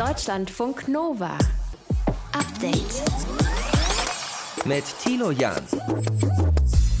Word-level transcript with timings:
Deutschlandfunk 0.00 0.88
Nova. 0.88 1.36
Update. 2.32 3.02
Mit 4.64 4.84
Tilo 5.04 5.30
Jan. 5.30 5.62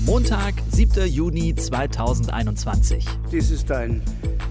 Montag, 0.04 0.52
7. 0.70 1.06
Juni 1.06 1.54
2021. 1.54 3.06
Dies 3.32 3.50
ist 3.50 3.72
ein 3.72 4.02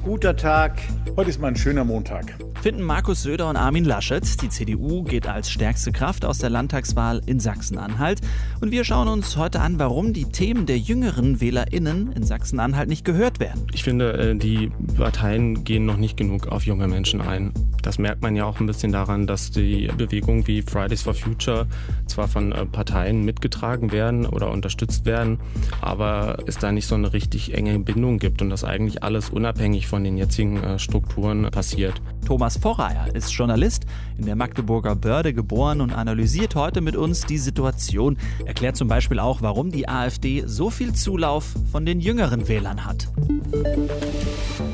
guter 0.04 0.36
Tag. 0.36 0.80
Heute 1.16 1.30
ist 1.30 1.40
mal 1.40 1.50
ein 1.50 1.56
schöner 1.56 1.84
Montag. 1.84 2.40
Finden 2.62 2.84
Markus 2.84 3.24
Söder 3.24 3.50
und 3.50 3.56
Armin 3.56 3.86
Laschet. 3.86 4.42
Die 4.42 4.50
CDU 4.50 5.04
geht 5.04 5.28
als 5.28 5.50
stärkste 5.50 5.94
Kraft 5.94 6.26
aus 6.26 6.40
der 6.40 6.50
Landtagswahl 6.50 7.22
in 7.26 7.40
Sachsen-Anhalt. 7.40 8.20
Und 8.60 8.72
wir 8.72 8.84
schauen 8.84 9.08
uns 9.08 9.38
heute 9.38 9.62
an, 9.62 9.80
warum 9.80 10.12
die 10.12 10.26
Themen 10.26 10.66
der 10.66 10.78
jüngeren 10.78 11.40
WählerInnen 11.40 12.12
in 12.12 12.24
Sachsen-Anhalt 12.24 12.90
nicht 12.90 13.06
gehört 13.06 13.40
werden. 13.40 13.66
Ich 13.72 13.84
finde, 13.84 14.12
äh, 14.12 14.36
die 14.36 14.74
Parteien 14.98 15.64
gehen 15.64 15.86
noch 15.86 15.96
nicht 15.96 16.18
genug 16.18 16.48
auf 16.48 16.66
junge 16.66 16.90
Menschen 16.90 17.22
ein. 17.22 17.54
Das 17.82 17.98
merkt 17.98 18.22
man 18.24 18.36
ja 18.36 18.44
auch 18.44 18.60
ein 18.60 18.66
bisschen 18.66 18.92
daran, 18.92 19.26
dass 19.26 19.52
die 19.52 19.90
Bewegungen 19.96 20.46
wie 20.46 20.62
Fridays 20.62 21.04
for 21.04 21.14
Future 21.14 21.66
zwar 22.08 22.28
von 22.28 22.52
äh, 22.52 22.66
Parteien 22.66 23.24
mitgetragen 23.24 23.94
werden 23.94 24.26
oder 24.26 24.52
unterstützt 24.52 25.06
werden, 25.06 25.40
aber 25.80 26.40
es 26.46 26.58
da 26.58 26.74
nicht 26.74 26.88
so 26.88 26.96
eine 26.96 27.14
richtig 27.14 27.54
enge 27.54 27.80
Bindung 27.80 28.20
gibt 28.20 28.42
und 28.42 28.50
das 28.50 28.66
eigentlich 28.66 29.02
alles 29.02 29.30
unabhängig 29.30 29.88
von 29.88 30.04
den 30.04 30.18
jetzigen 30.18 30.62
äh, 30.62 30.78
Strukturen 30.78 31.50
passiert. 31.52 32.02
Thomas 32.26 32.58
Vorreier 32.58 33.14
ist 33.16 33.32
Journalist, 33.32 33.86
in 34.18 34.26
der 34.26 34.36
Magdeburger 34.36 34.96
Börde 34.96 35.34
geboren 35.34 35.82
und 35.82 35.94
analysiert 35.94 36.56
heute 36.56 36.82
mit 36.82 36.96
uns 36.96 37.22
die 37.22 37.38
Situation. 37.38 38.18
Erklärt 38.46 38.76
zum 38.76 38.88
Beispiel 38.88 39.20
auch, 39.20 39.42
warum 39.42 39.72
die 39.72 39.88
AfD 39.90 40.44
so 40.46 40.70
viel 40.70 40.94
Zulauf 40.94 41.56
von 41.72 41.86
den 41.86 42.00
jüngeren 42.00 42.48
Wählern 42.48 42.86
hat. 42.86 43.08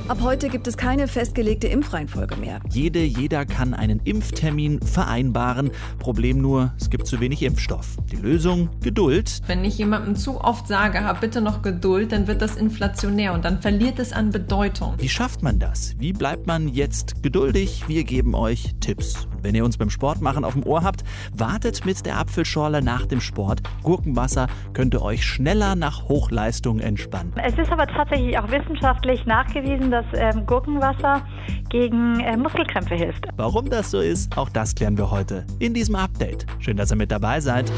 Ab 0.08 0.20
heute 0.22 0.50
gibt 0.50 0.68
es 0.68 0.77
keine 0.77 1.08
festgelegte 1.08 1.66
Impfreihenfolge 1.66 2.36
mehr. 2.36 2.59
Jede, 2.70 3.00
jeder 3.00 3.44
kann 3.44 3.73
einen 3.73 4.00
Impftermin 4.04 4.80
vereinbaren. 4.80 5.72
Problem 5.98 6.38
nur, 6.38 6.74
es 6.80 6.91
gibt 6.91 7.07
zu 7.07 7.20
wenig 7.20 7.41
Impfstoff. 7.41 7.98
Die 8.12 8.18
Lösung? 8.18 8.70
Geduld. 8.82 9.41
Wenn 9.48 9.65
ich 9.65 9.80
jemandem 9.80 10.15
zu 10.15 10.40
oft 10.40 10.68
sage, 10.68 11.04
hab 11.04 11.21
bitte 11.21 11.41
noch 11.41 11.63
Geduld, 11.63 12.12
dann 12.12 12.27
wird 12.27 12.43
das 12.43 12.55
inflationär 12.55 13.34
und 13.34 13.46
dann 13.46 13.63
verliert 13.63 13.98
es 13.98 14.13
an 14.13 14.30
Bedeutung. 14.30 14.93
Wie 14.99 15.10
schafft 15.10 15.41
man 15.41 15.57
das? 15.57 15.96
Wie 15.98 16.13
bleibt 16.13 16.46
man 16.46 16.68
jetzt 16.68 17.24
geduldig? 17.24 17.85
Wir 17.87 18.04
geben 18.04 18.35
euch 18.35 18.76
Tipps. 18.82 19.26
Und 19.26 19.43
wenn 19.43 19.55
ihr 19.55 19.65
uns 19.65 19.77
beim 19.77 19.90
Sportmachen 19.90 20.46
auf 20.46 20.54
dem 20.54 20.68
Ohr 20.68 20.84
habt, 20.84 21.04
wartet 21.35 21.84
mit 21.84 22.05
der 22.05 22.20
Apfelschorle 22.20 22.84
nach 22.84 23.08
dem 23.08 23.21
Sport. 23.21 23.62
Gurkenwasser 23.82 24.46
könnte 24.74 25.02
euch 25.02 25.26
schneller 25.26 25.76
nach 25.76 26.08
Hochleistung 26.10 26.77
entspannen. 26.77 27.34
Es 27.43 27.58
ist 27.58 27.71
aber 27.71 27.87
tatsächlich 27.87 28.37
auch 28.37 28.52
wissenschaftlich 28.52 29.26
nachgewiesen, 29.26 29.95
dass 29.96 30.05
ähm, 30.13 30.46
Gurkenwasser 30.46 31.26
gegen 31.70 32.20
äh, 32.20 32.35
Muskelkrämpfe 32.35 32.96
hilft. 32.96 33.27
Warum 33.38 33.70
das 33.70 33.91
so 33.91 33.99
ist, 34.02 34.37
auch 34.37 34.49
das 34.49 34.76
klären 34.76 34.98
wir 34.98 35.10
heute 35.10 35.46
in 35.60 35.74
diesem 35.74 35.96
Update. 35.96 36.46
Schön, 36.60 36.76
dass 36.76 36.91
ihr 36.91 36.98
mit 36.98 37.12
dabei 37.12 37.40
seid. 37.40 37.71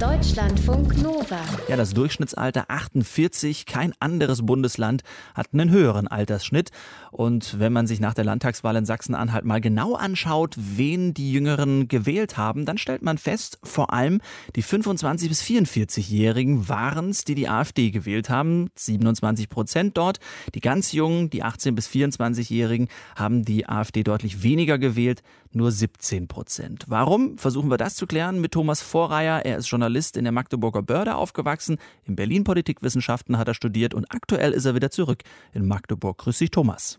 Deutschlandfunk 0.00 0.96
Nova. 1.02 1.40
Ja, 1.68 1.76
das 1.76 1.92
Durchschnittsalter 1.92 2.66
48. 2.68 3.66
Kein 3.66 3.92
anderes 4.00 4.46
Bundesland 4.46 5.02
hat 5.34 5.48
einen 5.52 5.70
höheren 5.70 6.08
Altersschnitt. 6.08 6.70
Und 7.10 7.58
wenn 7.58 7.72
man 7.72 7.86
sich 7.86 8.00
nach 8.00 8.14
der 8.14 8.24
Landtagswahl 8.24 8.76
in 8.76 8.84
Sachsen-Anhalt 8.84 9.44
mal 9.44 9.60
genau 9.60 9.94
anschaut, 9.94 10.54
wen 10.56 11.14
die 11.14 11.32
Jüngeren 11.32 11.88
gewählt 11.88 12.36
haben, 12.36 12.64
dann 12.64 12.78
stellt 12.78 13.02
man 13.02 13.18
fest, 13.18 13.58
vor 13.62 13.92
allem 13.92 14.20
die 14.56 14.62
25- 14.62 15.28
bis 15.28 15.42
44-Jährigen 15.42 16.68
waren 16.68 17.10
es, 17.10 17.24
die 17.24 17.34
die 17.34 17.48
AfD 17.48 17.90
gewählt 17.90 18.30
haben. 18.30 18.70
27 18.74 19.48
Prozent 19.48 19.96
dort. 19.96 20.18
Die 20.54 20.60
ganz 20.60 20.92
Jungen, 20.92 21.30
die 21.30 21.44
18- 21.44 21.72
bis 21.72 21.88
24-Jährigen, 21.88 22.88
haben 23.16 23.44
die 23.44 23.68
AfD 23.68 24.02
deutlich 24.02 24.42
weniger 24.42 24.78
gewählt, 24.78 25.22
nur 25.52 25.72
17 25.72 26.28
Prozent. 26.28 26.84
Warum? 26.88 27.38
Versuchen 27.38 27.70
wir 27.70 27.78
das 27.78 27.94
zu 27.94 28.06
klären 28.06 28.40
mit 28.40 28.52
Thomas 28.52 28.82
Vorreier. 28.82 29.44
Er 29.44 29.58
ist 29.58 29.68
Journalist 29.68 30.16
in 30.16 30.24
der 30.24 30.32
Magdeburger 30.32 30.82
Börde 30.82 31.16
aufgewachsen. 31.16 31.78
In 32.04 32.16
Berlin 32.16 32.44
Politikwissenschaften 32.44 33.38
hat 33.38 33.48
er 33.48 33.54
studiert 33.54 33.94
und 33.94 34.10
aktuell 34.10 34.52
ist 34.52 34.64
er 34.64 34.74
wieder 34.74 34.90
zurück 34.90 35.22
in 35.52 35.66
Magdeburg. 35.66 36.18
Grüß 36.18 36.38
dich, 36.38 36.50
Thomas. 36.50 36.97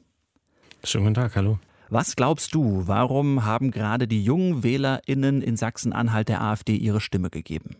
Schönen 0.83 1.05
guten 1.05 1.15
Tag, 1.15 1.35
hallo. 1.35 1.59
Was 1.89 2.15
glaubst 2.15 2.53
du, 2.53 2.83
warum 2.85 3.45
haben 3.45 3.71
gerade 3.71 4.07
die 4.07 4.23
jungen 4.23 4.63
WählerInnen 4.63 5.41
in 5.41 5.57
Sachsen-Anhalt 5.57 6.29
der 6.29 6.41
AfD 6.41 6.75
ihre 6.75 7.01
Stimme 7.01 7.29
gegeben? 7.29 7.75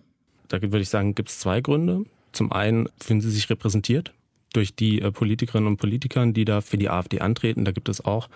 Da 0.47 0.61
würde 0.61 0.79
ich 0.79 0.89
sagen, 0.89 1.15
gibt 1.15 1.29
es 1.29 1.39
zwei 1.39 1.61
Gründe. 1.61 2.03
Zum 2.31 2.51
einen 2.51 2.89
fühlen 2.99 3.21
sie 3.21 3.29
sich 3.29 3.49
repräsentiert 3.49 4.13
durch 4.53 4.75
die 4.75 5.01
äh, 5.01 5.11
Politikerinnen 5.11 5.67
und 5.67 5.77
Politiker, 5.77 6.25
die 6.25 6.43
da 6.43 6.61
für 6.61 6.77
die 6.77 6.89
AfD 6.89 7.19
antreten. 7.19 7.65
Da 7.65 7.71
gibt 7.71 7.87
es 7.87 8.03
auch 8.03 8.29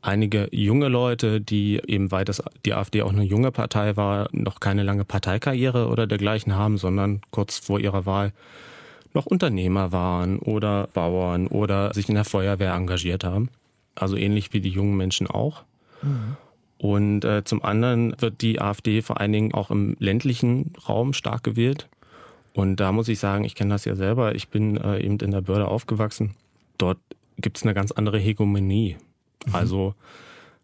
einige 0.00 0.48
junge 0.50 0.88
Leute, 0.88 1.40
die 1.40 1.80
eben, 1.86 2.10
weil 2.10 2.24
das 2.24 2.42
die 2.64 2.74
AfD 2.74 3.02
auch 3.02 3.12
eine 3.12 3.22
junge 3.22 3.52
Partei 3.52 3.96
war, 3.96 4.28
noch 4.32 4.60
keine 4.60 4.82
lange 4.82 5.04
Parteikarriere 5.04 5.88
oder 5.88 6.06
dergleichen 6.06 6.54
haben, 6.56 6.78
sondern 6.78 7.20
kurz 7.30 7.58
vor 7.58 7.78
ihrer 7.78 8.06
Wahl 8.06 8.32
noch 9.14 9.26
Unternehmer 9.26 9.92
waren 9.92 10.38
oder 10.38 10.88
Bauern 10.94 11.46
oder 11.46 11.92
sich 11.92 12.08
in 12.08 12.14
der 12.14 12.24
Feuerwehr 12.24 12.72
engagiert 12.72 13.24
haben. 13.24 13.50
Also 13.94 14.16
ähnlich 14.16 14.52
wie 14.52 14.60
die 14.60 14.70
jungen 14.70 14.96
Menschen 14.96 15.26
auch. 15.26 15.64
Mhm. 16.02 16.36
Und 16.78 17.24
äh, 17.24 17.44
zum 17.44 17.62
anderen 17.62 18.14
wird 18.18 18.40
die 18.42 18.60
AfD 18.60 19.02
vor 19.02 19.20
allen 19.20 19.32
Dingen 19.32 19.54
auch 19.54 19.70
im 19.70 19.96
ländlichen 20.00 20.72
Raum 20.88 21.12
stark 21.12 21.44
gewählt. 21.44 21.88
Und 22.54 22.76
da 22.76 22.92
muss 22.92 23.08
ich 23.08 23.18
sagen, 23.18 23.44
ich 23.44 23.54
kenne 23.54 23.70
das 23.70 23.84
ja 23.84 23.94
selber, 23.94 24.34
ich 24.34 24.48
bin 24.48 24.76
äh, 24.76 24.98
eben 24.98 25.18
in 25.18 25.30
der 25.30 25.42
Börde 25.42 25.68
aufgewachsen. 25.68 26.34
Dort 26.78 26.98
gibt 27.38 27.56
es 27.56 27.62
eine 27.62 27.72
ganz 27.72 27.92
andere 27.92 28.18
Hegemonie. 28.18 28.96
Mhm. 29.46 29.54
Also 29.54 29.94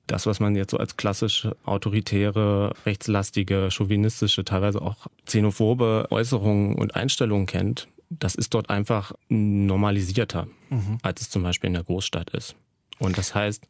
das, 0.08 0.26
was 0.26 0.40
man 0.40 0.56
jetzt 0.56 0.72
so 0.72 0.78
als 0.78 0.96
klassisch 0.96 1.48
autoritäre, 1.64 2.72
rechtslastige, 2.84 3.70
chauvinistische, 3.70 4.44
teilweise 4.44 4.82
auch 4.82 5.06
xenophobe 5.26 6.08
Äußerungen 6.10 6.74
und 6.74 6.96
Einstellungen 6.96 7.46
kennt, 7.46 7.88
das 8.10 8.34
ist 8.34 8.54
dort 8.54 8.70
einfach 8.70 9.12
normalisierter, 9.28 10.48
mhm. 10.70 10.98
als 11.02 11.20
es 11.20 11.30
zum 11.30 11.42
Beispiel 11.42 11.68
in 11.68 11.74
der 11.74 11.84
Großstadt 11.84 12.30
ist. 12.30 12.56
Und 12.98 13.18
das 13.18 13.34
heißt, 13.34 13.66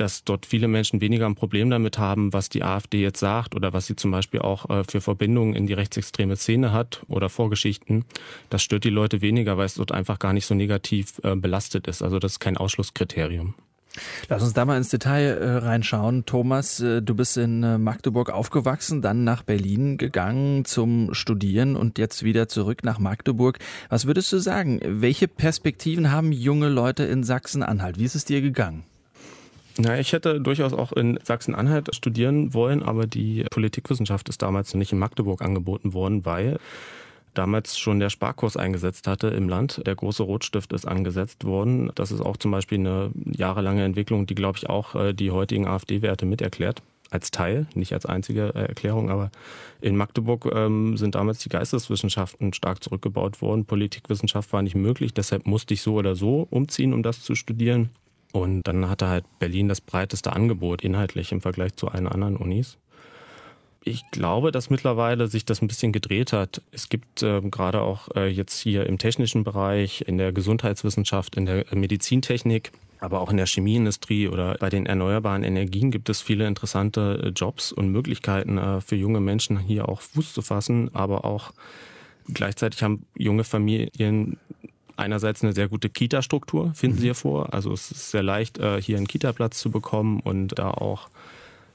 dass 0.00 0.24
dort 0.24 0.46
viele 0.46 0.66
Menschen 0.66 1.00
weniger 1.00 1.26
ein 1.26 1.34
Problem 1.34 1.68
damit 1.68 1.98
haben, 1.98 2.32
was 2.32 2.48
die 2.48 2.62
AfD 2.62 3.02
jetzt 3.02 3.20
sagt 3.20 3.54
oder 3.54 3.72
was 3.72 3.86
sie 3.86 3.96
zum 3.96 4.10
Beispiel 4.10 4.40
auch 4.40 4.70
äh, 4.70 4.84
für 4.84 5.00
Verbindungen 5.00 5.54
in 5.54 5.66
die 5.66 5.74
rechtsextreme 5.74 6.36
Szene 6.36 6.72
hat 6.72 7.02
oder 7.08 7.28
Vorgeschichten. 7.28 8.04
Das 8.48 8.62
stört 8.62 8.84
die 8.84 8.90
Leute 8.90 9.20
weniger, 9.20 9.58
weil 9.58 9.66
es 9.66 9.74
dort 9.74 9.92
einfach 9.92 10.18
gar 10.18 10.32
nicht 10.32 10.46
so 10.46 10.54
negativ 10.54 11.20
äh, 11.22 11.36
belastet 11.36 11.86
ist. 11.86 12.02
Also 12.02 12.18
das 12.18 12.32
ist 12.32 12.40
kein 12.40 12.56
Ausschlusskriterium. 12.56 13.54
Lass 14.28 14.42
uns 14.42 14.52
da 14.52 14.64
mal 14.64 14.76
ins 14.76 14.88
Detail 14.88 15.38
äh, 15.38 15.56
reinschauen. 15.56 16.24
Thomas, 16.24 16.80
äh, 16.80 17.02
du 17.02 17.14
bist 17.14 17.36
in 17.36 17.62
äh, 17.62 17.78
Magdeburg 17.78 18.30
aufgewachsen, 18.30 19.02
dann 19.02 19.24
nach 19.24 19.42
Berlin 19.42 19.98
gegangen 19.98 20.64
zum 20.64 21.12
Studieren 21.12 21.76
und 21.76 21.98
jetzt 21.98 22.22
wieder 22.22 22.48
zurück 22.48 22.84
nach 22.84 22.98
Magdeburg. 22.98 23.58
Was 23.88 24.06
würdest 24.06 24.32
du 24.32 24.38
sagen? 24.38 24.80
Welche 24.84 25.28
Perspektiven 25.28 26.12
haben 26.12 26.32
junge 26.32 26.68
Leute 26.68 27.04
in 27.04 27.24
Sachsen-Anhalt? 27.24 27.98
Wie 27.98 28.04
ist 28.04 28.14
es 28.14 28.24
dir 28.24 28.40
gegangen? 28.40 28.84
Na, 29.78 29.98
ich 29.98 30.12
hätte 30.12 30.40
durchaus 30.40 30.72
auch 30.72 30.92
in 30.92 31.18
Sachsen-Anhalt 31.22 31.94
studieren 31.94 32.54
wollen, 32.54 32.82
aber 32.82 33.06
die 33.06 33.44
Politikwissenschaft 33.50 34.28
ist 34.28 34.42
damals 34.42 34.74
noch 34.74 34.78
nicht 34.78 34.92
in 34.92 34.98
Magdeburg 34.98 35.42
angeboten 35.42 35.94
worden, 35.94 36.24
weil 36.24 36.58
damals 37.34 37.78
schon 37.78 38.00
der 38.00 38.10
Sparkurs 38.10 38.56
eingesetzt 38.56 39.06
hatte 39.06 39.28
im 39.28 39.48
Land. 39.48 39.82
Der 39.86 39.94
große 39.94 40.22
Rotstift 40.22 40.72
ist 40.72 40.86
angesetzt 40.86 41.44
worden. 41.44 41.90
Das 41.94 42.12
ist 42.12 42.20
auch 42.20 42.36
zum 42.36 42.50
Beispiel 42.50 42.78
eine 42.78 43.10
jahrelange 43.24 43.84
Entwicklung, 43.84 44.26
die, 44.26 44.34
glaube 44.34 44.58
ich, 44.58 44.68
auch 44.68 44.94
äh, 44.94 45.12
die 45.12 45.30
heutigen 45.30 45.66
AfD-Werte 45.66 46.26
miterklärt. 46.26 46.82
Als 47.10 47.32
Teil, 47.32 47.66
nicht 47.74 47.92
als 47.92 48.06
einzige 48.06 48.54
äh, 48.54 48.68
Erklärung, 48.68 49.10
aber 49.10 49.32
in 49.80 49.96
Magdeburg 49.96 50.48
ähm, 50.54 50.96
sind 50.96 51.16
damals 51.16 51.40
die 51.40 51.48
Geisteswissenschaften 51.48 52.52
stark 52.52 52.84
zurückgebaut 52.84 53.42
worden. 53.42 53.64
Politikwissenschaft 53.64 54.52
war 54.52 54.62
nicht 54.62 54.76
möglich, 54.76 55.12
deshalb 55.12 55.46
musste 55.46 55.74
ich 55.74 55.82
so 55.82 55.94
oder 55.94 56.14
so 56.14 56.46
umziehen, 56.50 56.92
um 56.92 57.02
das 57.02 57.22
zu 57.22 57.34
studieren. 57.34 57.90
Und 58.32 58.62
dann 58.62 58.88
hatte 58.88 59.08
halt 59.08 59.24
Berlin 59.40 59.68
das 59.68 59.80
breiteste 59.80 60.32
Angebot 60.32 60.82
inhaltlich 60.82 61.32
im 61.32 61.40
Vergleich 61.40 61.74
zu 61.74 61.88
allen 61.88 62.06
anderen 62.06 62.36
Unis. 62.36 62.78
Ich 63.82 64.10
glaube, 64.10 64.52
dass 64.52 64.68
mittlerweile 64.68 65.26
sich 65.26 65.46
das 65.46 65.62
ein 65.62 65.68
bisschen 65.68 65.92
gedreht 65.92 66.34
hat. 66.34 66.60
Es 66.70 66.90
gibt 66.90 67.22
äh, 67.22 67.40
gerade 67.40 67.80
auch 67.80 68.08
äh, 68.14 68.28
jetzt 68.28 68.60
hier 68.60 68.86
im 68.86 68.98
technischen 68.98 69.42
Bereich, 69.42 70.04
in 70.06 70.18
der 70.18 70.32
Gesundheitswissenschaft, 70.32 71.36
in 71.36 71.46
der 71.46 71.64
Medizintechnik, 71.72 72.72
aber 72.98 73.22
auch 73.22 73.30
in 73.30 73.38
der 73.38 73.46
Chemieindustrie 73.46 74.28
oder 74.28 74.54
bei 74.60 74.68
den 74.68 74.84
erneuerbaren 74.84 75.42
Energien 75.42 75.90
gibt 75.90 76.10
es 76.10 76.20
viele 76.20 76.46
interessante 76.46 77.22
äh, 77.24 77.28
Jobs 77.28 77.72
und 77.72 77.90
Möglichkeiten 77.90 78.58
äh, 78.58 78.82
für 78.82 78.96
junge 78.96 79.20
Menschen 79.20 79.58
hier 79.58 79.88
auch 79.88 80.02
Fuß 80.02 80.34
zu 80.34 80.42
fassen, 80.42 80.94
aber 80.94 81.24
auch 81.24 81.52
gleichzeitig 82.28 82.82
haben 82.82 83.06
junge 83.16 83.44
Familien 83.44 84.38
einerseits 84.96 85.42
eine 85.42 85.54
sehr 85.54 85.68
gute 85.68 85.88
Kita-Struktur, 85.88 86.74
finden 86.74 86.96
mhm. 86.96 87.00
sie 87.00 87.06
hier 87.06 87.14
vor. 87.14 87.54
Also 87.54 87.72
es 87.72 87.90
ist 87.90 88.10
sehr 88.10 88.22
leicht, 88.22 88.58
äh, 88.58 88.80
hier 88.82 88.98
einen 88.98 89.08
Kita-Platz 89.08 89.58
zu 89.58 89.70
bekommen 89.70 90.20
und 90.20 90.58
da 90.58 90.70
auch, 90.70 91.08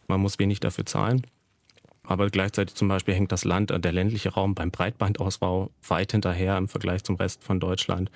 man 0.07 0.21
muss 0.21 0.37
wenig 0.37 0.59
dafür 0.59 0.85
zahlen. 0.85 1.25
Aber 2.07 2.29
gleichzeitig 2.29 2.75
zum 2.75 2.87
Beispiel 2.87 3.13
hängt 3.13 3.31
das 3.31 3.45
Land, 3.45 3.71
der 3.71 3.91
ländliche 3.91 4.29
Raum 4.29 4.55
beim 4.55 4.71
Breitbandausbau 4.71 5.71
weit 5.87 6.11
hinterher 6.11 6.57
im 6.57 6.67
Vergleich 6.67 7.03
zum 7.03 7.15
Rest 7.15 7.43
von 7.43 7.59
Deutschland. 7.59 8.11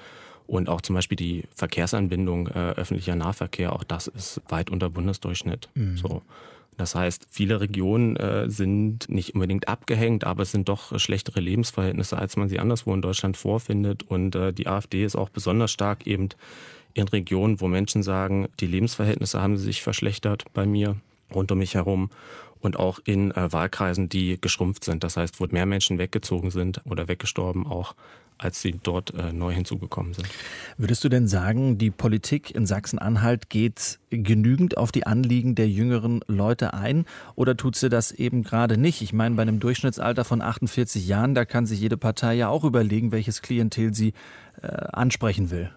Und 0.48 0.68
auch 0.68 0.82
zum 0.82 0.96
Beispiel 0.96 1.16
die 1.16 1.44
Verkehrsanbindung, 1.54 2.48
äh, 2.48 2.72
öffentlicher 2.72 3.16
Nahverkehr, 3.16 3.74
auch 3.74 3.84
das 3.84 4.08
ist 4.08 4.42
weit 4.50 4.72
unter 4.72 4.90
Bundesdurchschnitt. 4.90 5.70
Mhm. 5.76 5.98
So. 5.98 6.24
Das 6.76 6.96
heißt, 6.96 7.28
viele 7.30 7.60
Regionen 7.60 8.16
äh, 8.16 8.50
sind 8.50 9.10
nicht 9.10 9.36
unbedingt 9.36 9.68
abgehängt, 9.68 10.24
aber 10.24 10.44
es 10.44 10.52
sind 10.52 10.70
doch 10.70 10.98
schlechtere 10.98 11.42
Lebensverhältnisse, 11.42 12.18
als 12.18 12.38
man 12.38 12.48
sie 12.48 12.58
anderswo 12.58 12.94
in 12.94 13.02
Deutschland 13.02 13.38
vorfindet. 13.38 14.04
Und 14.04 14.34
äh, 14.36 14.54
die 14.54 14.68
AfD 14.68 15.04
ist 15.04 15.18
auch 15.18 15.30
besonders 15.30 15.72
stark 15.72 16.08
eben 16.08 16.30
in 16.94 17.08
Regionen, 17.08 17.60
wo 17.62 17.68
Menschen 17.68 18.02
sagen, 18.02 18.48
die 18.60 18.68
Lebensverhältnisse 18.68 19.42
haben 19.42 19.58
sich 19.58 19.82
verschlechtert 19.82 20.46
bei 20.54 20.66
mir, 20.66 20.96
rund 21.36 21.52
um 21.52 21.60
mich 21.60 21.76
herum 21.76 22.10
und 22.60 22.78
auch 22.78 23.00
in 23.04 23.32
äh, 23.32 23.52
Wahlkreisen, 23.52 24.10
die 24.10 24.40
geschrumpft 24.40 24.84
sind. 24.84 25.04
Das 25.04 25.18
heißt, 25.18 25.40
wo 25.40 25.48
mehr 25.50 25.66
Menschen 25.66 25.98
weggezogen 25.98 26.52
sind 26.52 26.82
oder 26.86 27.08
weggestorben 27.08 27.66
auch 27.66 27.96
als 28.40 28.62
sie 28.62 28.80
dort 28.82 29.14
äh, 29.14 29.34
neu 29.34 29.54
hinzugekommen 29.54 30.14
sind. 30.14 30.28
Würdest 30.78 31.04
du 31.04 31.10
denn 31.10 31.28
sagen, 31.28 31.78
die 31.78 31.92
Politik 31.92 32.56
in 32.56 32.66
Sachsen-Anhalt 32.66 33.50
geht 33.50 34.00
genügend 34.10 34.78
auf 34.78 34.92
die 34.92 35.06
Anliegen 35.06 35.56
der 35.56 35.68
jüngeren 35.68 36.22
Leute 36.28 36.74
ein 36.74 37.06
oder 37.36 37.58
tut 37.58 37.76
sie 37.76 37.90
das 37.90 38.12
eben 38.12 38.44
gerade 38.44 38.78
nicht? 38.78 39.02
Ich 39.02 39.12
meine, 39.12 39.36
bei 39.36 39.42
einem 39.42 39.60
Durchschnittsalter 39.60 40.24
von 40.24 40.42
48 40.42 41.06
Jahren, 41.06 41.36
da 41.36 41.44
kann 41.44 41.66
sich 41.66 41.82
jede 41.82 41.98
Partei 41.98 42.34
ja 42.36 42.48
auch 42.48 42.64
überlegen, 42.64 43.12
welches 43.12 43.42
Klientel 43.42 43.94
sie 43.94 44.14
äh, 44.62 44.68
ansprechen 44.68 45.52
will. 45.52 45.70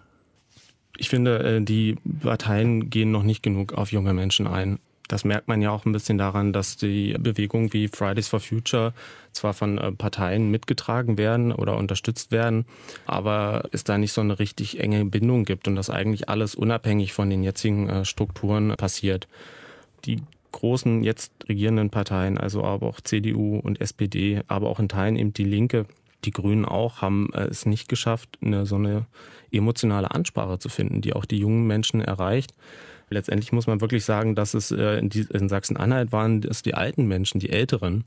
Ich 0.97 1.09
finde, 1.09 1.39
äh, 1.39 1.61
die 1.61 1.97
Parteien 2.21 2.89
gehen 2.89 3.11
noch 3.11 3.23
nicht 3.23 3.43
genug 3.43 3.73
auf 3.73 3.91
junge 3.91 4.13
Menschen 4.13 4.47
ein. 4.47 4.79
Das 5.13 5.25
merkt 5.25 5.47
man 5.47 5.61
ja 5.61 5.69
auch 5.69 5.85
ein 5.85 5.91
bisschen 5.91 6.17
daran, 6.17 6.53
dass 6.53 6.75
die 6.75 7.13
Bewegungen 7.19 7.71
wie 7.71 7.87
Fridays 7.87 8.27
for 8.27 8.39
Future 8.39 8.95
zwar 9.31 9.53
von 9.53 9.77
äh, 9.77 9.91
Parteien 9.91 10.49
mitgetragen 10.49 11.19
werden 11.19 11.51
oder 11.51 11.77
unterstützt 11.77 12.31
werden, 12.31 12.65
aber 13.05 13.69
es 13.71 13.83
da 13.83 13.99
nicht 13.99 14.11
so 14.11 14.21
eine 14.21 14.39
richtig 14.39 14.79
enge 14.79 15.05
Bindung 15.05 15.45
gibt 15.45 15.67
und 15.67 15.75
das 15.75 15.91
eigentlich 15.91 16.29
alles 16.29 16.55
unabhängig 16.55 17.13
von 17.13 17.29
den 17.29 17.43
jetzigen 17.43 17.89
äh, 17.89 18.05
Strukturen 18.05 18.73
passiert. 18.75 19.27
Die 20.05 20.23
großen 20.51 21.03
jetzt 21.03 21.31
regierenden 21.47 21.91
Parteien, 21.91 22.39
also 22.39 22.63
aber 22.63 22.87
auch 22.87 22.99
CDU 22.99 23.59
und 23.59 23.81
SPD, 23.81 24.41
aber 24.47 24.67
auch 24.67 24.79
in 24.79 24.89
Teilen 24.89 25.15
eben 25.15 25.31
die 25.31 25.43
Linke, 25.43 25.85
die 26.25 26.31
Grünen 26.31 26.65
auch, 26.65 27.03
haben 27.03 27.29
äh, 27.35 27.41
es 27.41 27.67
nicht 27.67 27.87
geschafft, 27.87 28.39
eine, 28.41 28.65
so 28.65 28.77
eine 28.77 29.05
emotionale 29.51 30.09
Ansprache 30.09 30.57
zu 30.57 30.69
finden, 30.69 31.01
die 31.01 31.13
auch 31.13 31.25
die 31.25 31.37
jungen 31.37 31.67
Menschen 31.67 32.01
erreicht. 32.01 32.55
Letztendlich 33.13 33.51
muss 33.51 33.67
man 33.67 33.79
wirklich 33.79 34.05
sagen, 34.05 34.35
dass 34.35 34.53
es 34.53 34.71
äh, 34.71 34.97
in, 34.97 35.09
in 35.09 35.49
Sachsen-Anhalt 35.49 36.11
waren 36.11 36.43
es 36.43 36.63
die 36.63 36.73
alten 36.73 37.05
Menschen, 37.05 37.39
die 37.39 37.51
Älteren, 37.51 38.05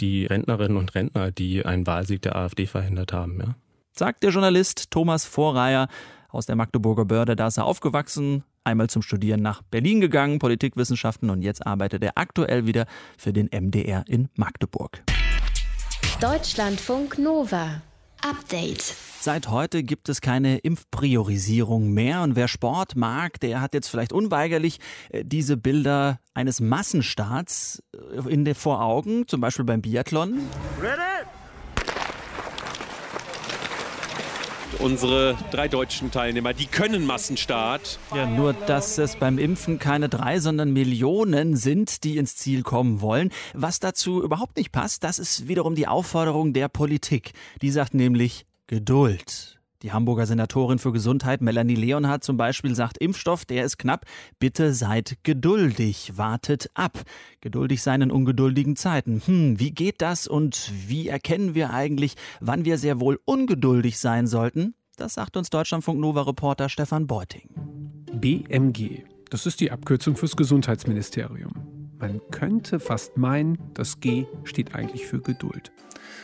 die 0.00 0.26
Rentnerinnen 0.26 0.76
und 0.76 0.94
Rentner, 0.94 1.30
die 1.30 1.66
einen 1.66 1.86
Wahlsieg 1.86 2.22
der 2.22 2.36
AfD 2.36 2.66
verhindert 2.66 3.12
haben. 3.12 3.38
Ja. 3.40 3.54
Sagt 3.92 4.22
der 4.22 4.30
Journalist 4.30 4.90
Thomas 4.90 5.24
Vorreier 5.24 5.88
aus 6.30 6.46
der 6.46 6.56
Magdeburger 6.56 7.04
Börde. 7.04 7.36
Da 7.36 7.48
ist 7.48 7.58
er 7.58 7.64
aufgewachsen, 7.64 8.44
einmal 8.64 8.88
zum 8.88 9.02
Studieren 9.02 9.42
nach 9.42 9.62
Berlin 9.62 10.00
gegangen, 10.00 10.38
Politikwissenschaften 10.38 11.28
und 11.28 11.42
jetzt 11.42 11.66
arbeitet 11.66 12.02
er 12.02 12.12
aktuell 12.14 12.66
wieder 12.66 12.86
für 13.18 13.32
den 13.32 13.48
MDR 13.52 14.04
in 14.06 14.28
Magdeburg. 14.34 15.02
Deutschlandfunk 16.20 17.18
Nova. 17.18 17.82
Update. 18.22 18.94
Seit 19.20 19.48
heute 19.48 19.82
gibt 19.82 20.08
es 20.08 20.20
keine 20.20 20.58
Impfpriorisierung 20.58 21.92
mehr 21.92 22.22
und 22.22 22.34
wer 22.34 22.48
Sport 22.48 22.96
mag, 22.96 23.38
der 23.40 23.60
hat 23.60 23.74
jetzt 23.74 23.88
vielleicht 23.88 24.12
unweigerlich 24.12 24.80
äh, 25.10 25.24
diese 25.24 25.56
Bilder 25.56 26.18
eines 26.34 26.60
Massenstarts 26.60 27.82
äh, 27.94 28.28
in 28.28 28.44
der 28.44 28.54
vor 28.54 28.82
Augen, 28.82 29.28
zum 29.28 29.40
Beispiel 29.40 29.64
beim 29.64 29.82
Biathlon. 29.82 30.40
Ready? 30.80 31.31
Unsere 34.82 35.36
drei 35.50 35.68
deutschen 35.68 36.10
Teilnehmer, 36.10 36.52
die 36.52 36.66
können 36.66 37.06
Massenstart. 37.06 37.98
Ja, 38.14 38.26
nur 38.26 38.52
dass 38.52 38.98
es 38.98 39.16
beim 39.16 39.38
Impfen 39.38 39.78
keine 39.78 40.08
drei, 40.08 40.40
sondern 40.40 40.72
Millionen 40.72 41.56
sind, 41.56 42.04
die 42.04 42.16
ins 42.16 42.36
Ziel 42.36 42.62
kommen 42.62 43.00
wollen. 43.00 43.30
Was 43.54 43.78
dazu 43.78 44.22
überhaupt 44.22 44.56
nicht 44.56 44.72
passt, 44.72 45.04
das 45.04 45.18
ist 45.18 45.48
wiederum 45.48 45.74
die 45.74 45.86
Aufforderung 45.86 46.52
der 46.52 46.68
Politik. 46.68 47.32
Die 47.62 47.70
sagt 47.70 47.94
nämlich 47.94 48.44
Geduld. 48.66 49.61
Die 49.82 49.90
Hamburger 49.90 50.26
Senatorin 50.26 50.78
für 50.78 50.92
Gesundheit 50.92 51.40
Melanie 51.40 51.74
Leonhardt 51.74 52.22
zum 52.22 52.36
Beispiel 52.36 52.74
sagt, 52.74 52.98
Impfstoff, 52.98 53.44
der 53.44 53.64
ist 53.64 53.78
knapp. 53.78 54.06
Bitte 54.38 54.74
seid 54.74 55.18
geduldig, 55.24 56.12
wartet 56.16 56.70
ab. 56.74 57.00
Geduldig 57.40 57.82
sein 57.82 58.00
in 58.00 58.12
ungeduldigen 58.12 58.76
Zeiten. 58.76 59.22
Hm, 59.26 59.58
wie 59.58 59.72
geht 59.72 60.00
das 60.00 60.28
und 60.28 60.70
wie 60.86 61.08
erkennen 61.08 61.56
wir 61.56 61.70
eigentlich, 61.70 62.14
wann 62.40 62.64
wir 62.64 62.78
sehr 62.78 63.00
wohl 63.00 63.18
ungeduldig 63.24 63.98
sein 63.98 64.28
sollten? 64.28 64.74
Das 64.96 65.14
sagt 65.14 65.36
uns 65.36 65.50
Deutschlandfunk 65.50 65.98
Nova 65.98 66.22
Reporter 66.22 66.68
Stefan 66.68 67.08
Beuting. 67.08 67.48
BMG, 68.12 69.02
das 69.30 69.46
ist 69.46 69.60
die 69.60 69.72
Abkürzung 69.72 70.16
fürs 70.16 70.36
Gesundheitsministerium. 70.36 71.52
Man 71.98 72.20
könnte 72.30 72.78
fast 72.78 73.16
meinen, 73.16 73.58
das 73.74 73.98
G 73.98 74.26
steht 74.44 74.76
eigentlich 74.76 75.06
für 75.06 75.20
Geduld. 75.20 75.72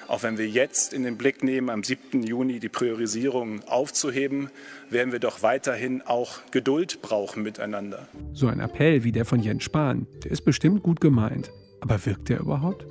Auch 0.08 0.22
wenn 0.22 0.38
wir 0.38 0.48
jetzt 0.48 0.94
in 0.94 1.02
den 1.02 1.18
Blick 1.18 1.44
nehmen, 1.44 1.68
am 1.68 1.84
7. 1.84 2.22
Juni 2.22 2.60
die 2.60 2.70
Priorisierung 2.70 3.60
aufzuheben, 3.68 4.48
werden 4.88 5.12
wir 5.12 5.18
doch 5.18 5.42
weiterhin 5.42 6.00
auch 6.00 6.38
Geduld 6.50 7.02
brauchen 7.02 7.42
miteinander. 7.42 8.08
So 8.32 8.46
ein 8.46 8.58
Appell 8.58 9.04
wie 9.04 9.12
der 9.12 9.26
von 9.26 9.40
Jens 9.40 9.64
Spahn, 9.64 10.06
der 10.24 10.30
ist 10.30 10.46
bestimmt 10.46 10.82
gut 10.82 11.02
gemeint. 11.02 11.52
Aber 11.80 12.04
wirkt 12.06 12.30
der 12.30 12.40
überhaupt? 12.40 12.86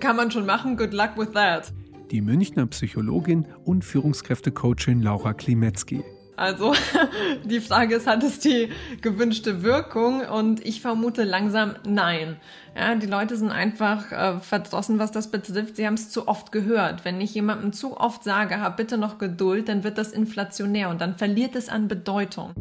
Kann 0.00 0.16
man 0.16 0.30
schon 0.30 0.46
machen, 0.46 0.78
good 0.78 0.94
luck 0.94 1.10
with 1.18 1.32
that. 1.34 1.70
Die 2.10 2.22
Münchner 2.22 2.66
Psychologin 2.66 3.46
und 3.64 3.84
Führungskräftecoachin 3.84 5.02
Laura 5.02 5.34
Klimetzki. 5.34 6.02
Also 6.36 6.74
die 7.44 7.60
Frage 7.60 7.96
ist, 7.96 8.06
hat 8.06 8.22
es 8.22 8.38
die 8.38 8.68
gewünschte 9.00 9.62
Wirkung? 9.62 10.22
Und 10.22 10.64
ich 10.64 10.80
vermute 10.80 11.24
langsam 11.24 11.74
nein. 11.86 12.36
Ja, 12.76 12.94
die 12.96 13.06
Leute 13.06 13.36
sind 13.36 13.50
einfach 13.50 14.10
äh, 14.10 14.40
verdrossen, 14.40 14.98
was 14.98 15.12
das 15.12 15.30
betrifft. 15.30 15.76
Sie 15.76 15.86
haben 15.86 15.94
es 15.94 16.10
zu 16.10 16.26
oft 16.26 16.50
gehört. 16.50 17.04
Wenn 17.04 17.20
ich 17.20 17.34
jemandem 17.34 17.72
zu 17.72 17.96
oft 17.96 18.24
sage, 18.24 18.60
hab 18.60 18.76
bitte 18.76 18.98
noch 18.98 19.18
Geduld, 19.18 19.68
dann 19.68 19.84
wird 19.84 19.96
das 19.96 20.12
inflationär 20.12 20.90
und 20.90 21.00
dann 21.00 21.16
verliert 21.16 21.54
es 21.54 21.68
an 21.68 21.86
Bedeutung. 21.86 22.52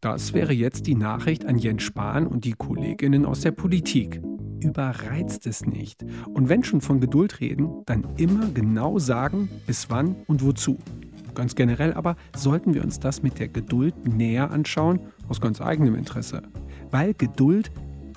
Das 0.00 0.32
wäre 0.32 0.52
jetzt 0.52 0.86
die 0.86 0.94
Nachricht 0.94 1.44
an 1.46 1.58
Jens 1.58 1.82
Spahn 1.82 2.26
und 2.26 2.44
die 2.44 2.54
Kolleginnen 2.54 3.26
aus 3.26 3.42
der 3.42 3.52
Politik. 3.52 4.20
Überreizt 4.60 5.46
es 5.46 5.64
nicht. 5.64 6.04
Und 6.34 6.48
wenn 6.48 6.64
schon 6.64 6.80
von 6.80 7.00
Geduld 7.00 7.40
reden, 7.40 7.82
dann 7.86 8.06
immer 8.16 8.46
genau 8.52 8.98
sagen, 8.98 9.48
bis 9.66 9.88
wann 9.88 10.16
und 10.26 10.44
wozu. 10.44 10.78
Ganz 11.34 11.54
generell 11.54 11.94
aber 11.94 12.16
sollten 12.36 12.74
wir 12.74 12.82
uns 12.82 13.00
das 13.00 13.22
mit 13.22 13.38
der 13.38 13.48
Geduld 13.48 13.94
näher 14.06 14.50
anschauen, 14.50 15.00
aus 15.28 15.40
ganz 15.40 15.60
eigenem 15.60 15.94
Interesse. 15.94 16.42
Weil 16.90 17.14
Geduld, 17.14 17.70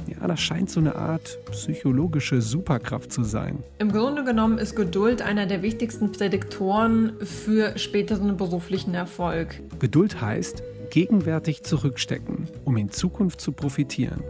ja, 0.08 0.28
das 0.28 0.42
scheint 0.42 0.70
so 0.70 0.80
eine 0.80 0.96
Art 0.96 1.38
psychologische 1.52 2.42
Superkraft 2.42 3.12
zu 3.12 3.24
sein. 3.24 3.60
Im 3.80 3.92
Grunde 3.92 4.24
genommen 4.24 4.58
ist 4.58 4.76
Geduld 4.76 5.22
einer 5.22 5.46
der 5.46 5.62
wichtigsten 5.62 6.12
Prädiktoren 6.12 7.14
für 7.22 7.78
späteren 7.78 8.38
beruflichen 8.38 8.94
Erfolg. 8.94 9.62
Geduld 9.80 10.22
heißt, 10.22 10.64
gegenwärtig 10.90 11.64
zurückstecken, 11.64 12.48
um 12.66 12.78
in 12.78 12.90
Zukunft 12.90 13.42
zu 13.42 13.52
profitieren. 13.52 14.22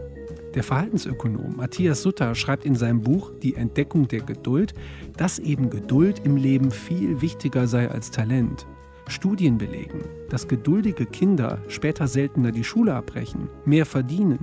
Der 0.54 0.62
Verhaltensökonom 0.62 1.56
Matthias 1.56 2.02
Sutter 2.02 2.34
schreibt 2.36 2.64
in 2.64 2.76
seinem 2.76 3.00
Buch 3.00 3.32
Die 3.42 3.56
Entdeckung 3.56 4.06
der 4.06 4.20
Geduld, 4.20 4.72
dass 5.16 5.40
eben 5.40 5.68
Geduld 5.68 6.20
im 6.24 6.36
Leben 6.36 6.70
viel 6.70 7.20
wichtiger 7.20 7.66
sei 7.66 7.90
als 7.90 8.12
Talent. 8.12 8.66
Studien 9.06 9.58
belegen, 9.58 10.00
dass 10.30 10.48
geduldige 10.48 11.06
Kinder 11.06 11.58
später 11.68 12.08
seltener 12.08 12.52
die 12.52 12.64
Schule 12.64 12.94
abbrechen, 12.94 13.48
mehr 13.64 13.86
verdienen. 13.86 14.38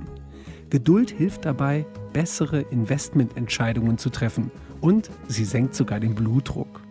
Geduld 0.70 1.10
hilft 1.10 1.44
dabei, 1.44 1.86
bessere 2.12 2.60
Investmententscheidungen 2.60 3.98
zu 3.98 4.10
treffen 4.10 4.50
und 4.80 5.10
sie 5.28 5.44
senkt 5.44 5.74
sogar 5.74 6.00
den 6.00 6.14
Blutdruck 6.14 6.81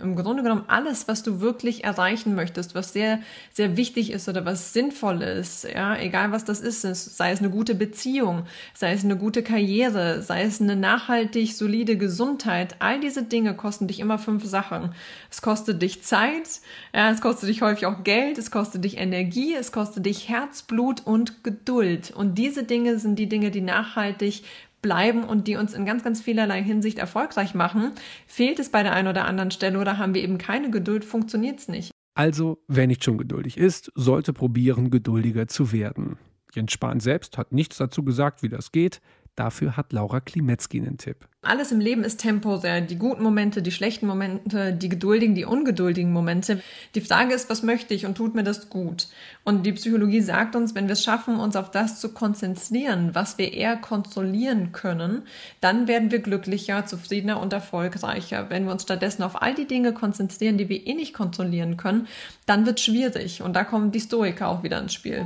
im 0.00 0.16
Grunde 0.16 0.42
genommen 0.42 0.64
alles, 0.68 1.08
was 1.08 1.22
du 1.22 1.40
wirklich 1.40 1.84
erreichen 1.84 2.34
möchtest, 2.34 2.74
was 2.74 2.92
sehr, 2.92 3.20
sehr 3.52 3.76
wichtig 3.76 4.10
ist 4.10 4.28
oder 4.28 4.44
was 4.44 4.72
sinnvoll 4.72 5.22
ist, 5.22 5.64
ja, 5.64 5.96
egal 5.96 6.32
was 6.32 6.44
das 6.44 6.60
ist, 6.60 6.82
sei 6.82 7.32
es 7.32 7.40
eine 7.40 7.50
gute 7.50 7.74
Beziehung, 7.74 8.44
sei 8.74 8.92
es 8.92 9.04
eine 9.04 9.16
gute 9.16 9.42
Karriere, 9.42 10.22
sei 10.22 10.42
es 10.42 10.60
eine 10.60 10.76
nachhaltig 10.76 11.54
solide 11.54 11.96
Gesundheit, 11.96 12.76
all 12.78 13.00
diese 13.00 13.22
Dinge 13.22 13.54
kosten 13.54 13.86
dich 13.86 14.00
immer 14.00 14.18
fünf 14.18 14.44
Sachen. 14.44 14.94
Es 15.30 15.42
kostet 15.42 15.82
dich 15.82 16.02
Zeit, 16.02 16.60
ja, 16.94 17.10
es 17.10 17.20
kostet 17.20 17.48
dich 17.48 17.62
häufig 17.62 17.86
auch 17.86 18.04
Geld, 18.04 18.38
es 18.38 18.50
kostet 18.50 18.84
dich 18.84 18.98
Energie, 18.98 19.54
es 19.54 19.72
kostet 19.72 20.06
dich 20.06 20.28
Herzblut 20.28 21.06
und 21.06 21.44
Geduld. 21.44 22.10
Und 22.10 22.36
diese 22.36 22.64
Dinge 22.64 22.98
sind 22.98 23.18
die 23.18 23.28
Dinge, 23.28 23.50
die 23.50 23.60
nachhaltig 23.60 24.42
bleiben 24.82 25.24
und 25.24 25.46
die 25.46 25.56
uns 25.56 25.74
in 25.74 25.84
ganz, 25.84 26.02
ganz 26.02 26.20
vielerlei 26.20 26.62
Hinsicht 26.62 26.98
erfolgreich 26.98 27.54
machen. 27.54 27.92
Fehlt 28.26 28.58
es 28.58 28.70
bei 28.70 28.82
der 28.82 28.92
einen 28.92 29.08
oder 29.08 29.24
anderen 29.24 29.50
Stelle 29.50 29.78
oder 29.78 29.98
haben 29.98 30.14
wir 30.14 30.22
eben 30.22 30.38
keine 30.38 30.70
Geduld, 30.70 31.04
funktioniert 31.04 31.60
es 31.60 31.68
nicht. 31.68 31.90
Also, 32.14 32.62
wer 32.68 32.86
nicht 32.86 33.04
schon 33.04 33.18
geduldig 33.18 33.56
ist, 33.56 33.92
sollte 33.94 34.32
probieren, 34.32 34.90
geduldiger 34.90 35.46
zu 35.46 35.72
werden. 35.72 36.18
Jens 36.54 36.72
Spahn 36.72 37.00
selbst 37.00 37.38
hat 37.38 37.52
nichts 37.52 37.78
dazu 37.78 38.04
gesagt, 38.04 38.42
wie 38.42 38.48
das 38.48 38.72
geht. 38.72 39.00
Dafür 39.36 39.76
hat 39.76 39.92
Laura 39.92 40.20
Klimetzki 40.20 40.80
einen 40.80 40.98
Tipp. 40.98 41.26
Alles 41.42 41.72
im 41.72 41.80
Leben 41.80 42.04
ist 42.04 42.20
temporär. 42.20 42.82
Die 42.82 42.98
guten 42.98 43.22
Momente, 43.22 43.62
die 43.62 43.72
schlechten 43.72 44.06
Momente, 44.06 44.74
die 44.74 44.90
geduldigen, 44.90 45.34
die 45.34 45.46
ungeduldigen 45.46 46.12
Momente. 46.12 46.60
Die 46.94 47.00
Frage 47.00 47.32
ist, 47.32 47.48
was 47.48 47.62
möchte 47.62 47.94
ich 47.94 48.04
und 48.04 48.16
tut 48.16 48.34
mir 48.34 48.42
das 48.42 48.68
gut? 48.68 49.08
Und 49.42 49.64
die 49.64 49.72
Psychologie 49.72 50.20
sagt 50.20 50.54
uns, 50.54 50.74
wenn 50.74 50.86
wir 50.86 50.92
es 50.92 51.02
schaffen, 51.02 51.40
uns 51.40 51.56
auf 51.56 51.70
das 51.70 51.98
zu 51.98 52.12
konzentrieren, 52.12 53.14
was 53.14 53.38
wir 53.38 53.54
eher 53.54 53.76
kontrollieren 53.76 54.72
können, 54.72 55.22
dann 55.62 55.88
werden 55.88 56.10
wir 56.10 56.18
glücklicher, 56.18 56.84
zufriedener 56.84 57.40
und 57.40 57.54
erfolgreicher. 57.54 58.50
Wenn 58.50 58.66
wir 58.66 58.72
uns 58.72 58.82
stattdessen 58.82 59.22
auf 59.22 59.40
all 59.40 59.54
die 59.54 59.66
Dinge 59.66 59.94
konzentrieren, 59.94 60.58
die 60.58 60.68
wir 60.68 60.86
eh 60.86 60.92
nicht 60.92 61.14
kontrollieren 61.14 61.78
können, 61.78 62.06
dann 62.44 62.66
wird 62.66 62.78
es 62.78 62.84
schwierig. 62.84 63.40
Und 63.40 63.56
da 63.56 63.64
kommen 63.64 63.92
die 63.92 64.00
Stoiker 64.00 64.48
auch 64.48 64.62
wieder 64.62 64.78
ins 64.78 64.92
Spiel. 64.92 65.24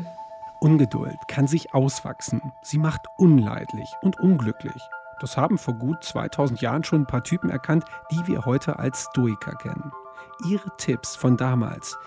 Ungeduld 0.64 1.28
kann 1.28 1.46
sich 1.46 1.74
auswachsen. 1.74 2.40
Sie 2.62 2.78
macht 2.78 3.02
unleidlich 3.18 3.92
und 4.00 4.18
unglücklich. 4.18 4.82
Das 5.20 5.36
haben 5.36 5.58
vor 5.58 5.74
gut 5.74 6.02
2000 6.02 6.62
Jahren 6.62 6.82
schon 6.84 7.02
ein 7.02 7.06
paar 7.06 7.22
Typen 7.22 7.50
erkannt, 7.50 7.84
die 8.10 8.26
wir 8.26 8.46
heute 8.46 8.78
als 8.78 9.08
Stoiker 9.10 9.56
kennen. 9.56 9.92
Ihre 10.48 10.74
Tipps 10.78 11.16
von 11.16 11.36
damals, 11.36 11.98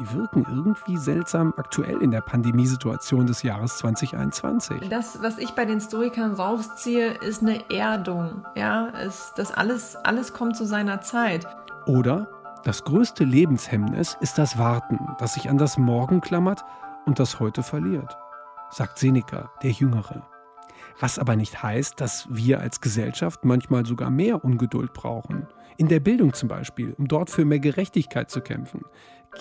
die 0.00 0.14
wirken 0.14 0.46
irgendwie 0.48 0.96
seltsam 0.96 1.52
aktuell 1.58 2.00
in 2.00 2.10
der 2.10 2.22
Pandemiesituation 2.22 3.26
des 3.26 3.42
Jahres 3.42 3.76
2021. 3.76 4.88
Das, 4.88 5.20
was 5.20 5.36
ich 5.36 5.50
bei 5.50 5.66
den 5.66 5.82
Stoikern 5.82 6.32
rausziehe, 6.32 7.18
ist 7.18 7.42
eine 7.42 7.70
Erdung. 7.70 8.46
Ja, 8.54 8.88
es, 8.98 9.34
das 9.36 9.52
alles, 9.52 9.94
alles 9.94 10.32
kommt 10.32 10.56
zu 10.56 10.64
seiner 10.64 11.02
Zeit. 11.02 11.46
Oder 11.84 12.28
das 12.64 12.82
größte 12.82 13.24
Lebenshemmnis 13.24 14.16
ist 14.20 14.38
das 14.38 14.56
Warten, 14.56 15.14
das 15.18 15.34
sich 15.34 15.50
an 15.50 15.58
das 15.58 15.76
Morgen 15.76 16.22
klammert 16.22 16.64
und 17.06 17.18
das 17.18 17.40
Heute 17.40 17.62
verliert, 17.62 18.16
sagt 18.70 18.98
Seneca, 18.98 19.50
der 19.62 19.70
Jüngere. 19.70 20.28
Was 21.00 21.18
aber 21.18 21.36
nicht 21.36 21.62
heißt, 21.62 22.00
dass 22.00 22.26
wir 22.30 22.60
als 22.60 22.80
Gesellschaft 22.80 23.44
manchmal 23.44 23.86
sogar 23.86 24.10
mehr 24.10 24.44
Ungeduld 24.44 24.92
brauchen. 24.92 25.46
In 25.76 25.88
der 25.88 26.00
Bildung 26.00 26.32
zum 26.32 26.48
Beispiel, 26.48 26.94
um 26.98 27.06
dort 27.06 27.30
für 27.30 27.44
mehr 27.44 27.58
Gerechtigkeit 27.58 28.30
zu 28.30 28.40
kämpfen, 28.40 28.82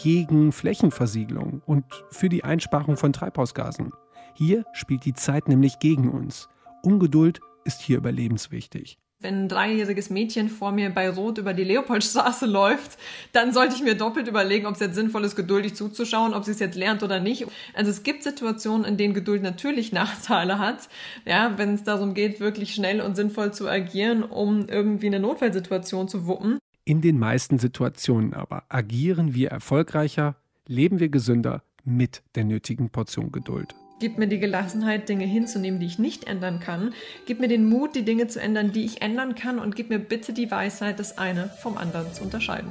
gegen 0.02 0.52
Flächenversiegelung 0.52 1.62
und 1.66 1.86
für 2.12 2.30
die 2.30 2.44
Einsparung 2.44 2.98
von 2.98 3.14
Treibhausgasen. 3.14 3.92
Hier 4.34 4.66
spielt 4.74 5.06
die 5.06 5.14
Zeit 5.14 5.48
nämlich 5.48 5.80
gegen 5.80 6.10
uns. 6.10 6.50
Ungeduld 6.84 7.40
ist 7.64 7.82
hier 7.82 7.98
überlebenswichtig 7.98 9.00
wenn 9.26 9.46
ein 9.46 9.50
dreijähriges 9.50 10.12
Mädchen 10.12 10.50
vor 10.50 10.72
mir 10.72 10.92
bei 10.92 11.10
Rot 11.10 11.40
über 11.40 11.56
die 11.56 11.64
Leopoldstraße 11.64 12.46
läuft, 12.46 13.00
dann 13.32 13.54
sollte 13.54 13.74
ich 13.74 13.82
mir 13.82 13.96
doppelt 13.96 14.28
überlegen, 14.28 14.68
ob 14.68 14.76
es 14.76 14.80
jetzt 14.80 14.94
sinnvoll 14.94 15.26
ist, 15.26 15.36
geduldig 15.36 15.74
zuzuschauen, 15.74 16.36
ob 16.36 16.46
sie 16.46 16.52
es 16.52 16.60
jetzt 16.60 16.76
lernt 16.76 17.02
oder 17.02 17.20
nicht. 17.20 17.48
Also 17.74 17.90
es 17.90 18.04
gibt 18.04 18.22
Situationen, 18.22 18.86
in 18.86 18.98
denen 18.98 19.16
Geduld 19.16 19.42
natürlich 19.42 19.92
Nachteile 19.96 20.60
hat, 20.60 20.90
ja, 21.26 21.58
wenn 21.58 21.74
es 21.74 21.84
darum 21.84 22.14
geht, 22.14 22.40
wirklich 22.40 22.76
schnell 22.76 23.02
und 23.02 23.16
sinnvoll 23.16 23.52
zu 23.52 23.68
agieren, 23.68 24.22
um 24.22 24.68
irgendwie 24.70 25.08
eine 25.08 25.20
Notfallsituation 25.20 26.08
zu 26.08 26.28
wuppen. 26.28 26.60
In 26.86 27.02
den 27.02 27.18
meisten 27.18 27.58
Situationen 27.58 28.36
aber 28.36 28.64
agieren 28.70 29.34
wir 29.34 29.50
erfolgreicher, 29.50 30.36
leben 30.68 31.00
wir 31.00 31.10
gesünder 31.10 31.64
mit 31.84 32.22
der 32.36 32.44
nötigen 32.44 32.92
Portion 32.92 33.32
Geduld. 33.32 33.74
Gib 34.00 34.18
mir 34.18 34.28
die 34.28 34.40
Gelassenheit, 34.40 35.08
Dinge 35.08 35.26
hinzunehmen, 35.26 35.80
die 35.80 35.86
ich 35.86 36.00
nicht 36.00 36.26
ändern 36.26 36.60
kann. 36.60 36.94
Gib 37.26 37.40
mir 37.40 37.48
den 37.48 37.66
Mut, 37.70 37.96
die 37.96 38.04
Dinge 38.04 38.28
zu 38.28 38.42
ändern, 38.42 38.74
die 38.74 38.84
ich 38.84 39.02
ändern 39.02 39.36
kann. 39.36 39.58
Und 39.58 39.76
gib 39.76 39.90
mir 39.90 40.00
bitte 40.00 40.34
die 40.34 40.52
Weisheit, 40.52 41.00
das 41.00 41.18
eine 41.18 41.50
vom 41.62 41.78
anderen 41.78 42.12
zu 42.14 42.24
unterscheiden. 42.24 42.70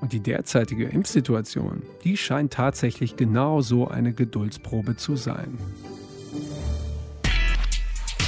Und 0.00 0.12
die 0.12 0.20
derzeitige 0.20 0.84
Impfsituation, 0.84 1.82
die 2.04 2.16
scheint 2.16 2.52
tatsächlich 2.52 3.16
genau 3.16 3.62
so 3.62 3.88
eine 3.88 4.12
Geduldsprobe 4.12 4.96
zu 4.96 5.16
sein. 5.16 5.58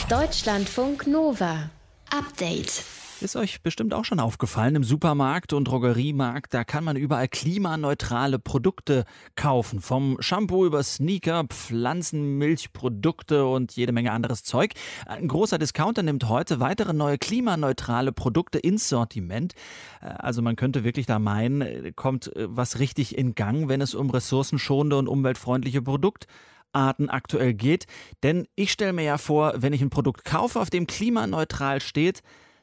Deutschlandfunk 0.09 1.07
Nova. 1.07 1.71
Update. 2.11 2.83
Ist 3.23 3.37
euch 3.37 3.61
bestimmt 3.61 3.93
auch 3.93 4.07
schon 4.07 4.19
aufgefallen, 4.19 4.77
im 4.77 4.83
Supermarkt 4.83 5.53
und 5.53 5.69
Drogeriemarkt, 5.69 6.55
da 6.55 6.65
kann 6.65 6.85
man 6.85 6.97
überall 6.97 7.29
klimaneutrale 7.29 8.39
Produkte 8.39 9.05
kaufen. 9.37 9.83
Vom 9.83 10.17
Shampoo 10.21 10.65
über 10.65 10.83
Sneaker, 10.83 11.45
Pflanzenmilchprodukte 11.45 13.45
und 13.45 13.77
jede 13.77 13.93
Menge 13.93 14.13
anderes 14.13 14.43
Zeug. 14.43 14.73
Ein 15.05 15.29
großer 15.29 15.59
Discounter 15.59 16.03
nimmt 16.03 16.31
heute 16.31 16.61
weitere 16.61 16.95
neue 16.95 17.19
klimaneutrale 17.19 18.13
Produkte 18.13 18.59
ins 18.59 18.89
Sortiment. 18.89 19.53
Äh, 20.01 20.07
also 20.07 20.41
man 20.41 20.57
könnte 20.57 20.83
wirklich 20.83 21.05
da 21.05 21.19
meinen, 21.19 21.61
äh, 21.61 21.93
kommt 21.95 22.35
äh, 22.35 22.47
was 22.49 22.79
richtig 22.79 23.19
in 23.19 23.35
Gang, 23.35 23.69
wenn 23.69 23.83
es 23.83 23.95
um 23.95 24.09
ressourcenschonende 24.09 24.97
und 24.97 25.09
umweltfreundliche 25.09 25.83
Produktarten 25.83 27.11
aktuell 27.11 27.53
geht. 27.53 27.85
Denn 28.23 28.49
ich 28.55 28.73
stelle 28.73 28.95
mir 28.95 29.05
ja 29.05 29.19
vor, 29.19 29.53
wenn 29.57 29.75
ich 29.75 29.83
ein 29.83 29.91
Produkt 29.91 30.25
kaufe, 30.25 30.59
auf 30.59 30.71
dem 30.71 30.87
klimaneutral 30.87 31.83
steht, 31.83 32.23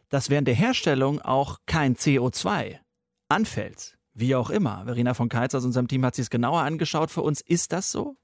dass 0.09 0.29
während 0.29 0.47
der 0.47 0.55
Herstellung 0.55 1.21
auch 1.21 1.59
kein 1.65 1.95
CO2 1.95 2.77
anfällt. 3.29 3.97
Wie 4.13 4.35
auch 4.35 4.49
immer. 4.49 4.85
Verena 4.85 5.13
von 5.13 5.29
Keitz 5.29 5.53
aus 5.53 5.63
unserem 5.63 5.87
Team 5.87 6.03
hat 6.03 6.15
sich 6.15 6.23
es 6.23 6.29
genauer 6.29 6.61
angeschaut 6.61 7.11
für 7.11 7.21
uns. 7.21 7.41
Ist 7.41 7.71
das 7.71 7.91
so? 7.91 8.17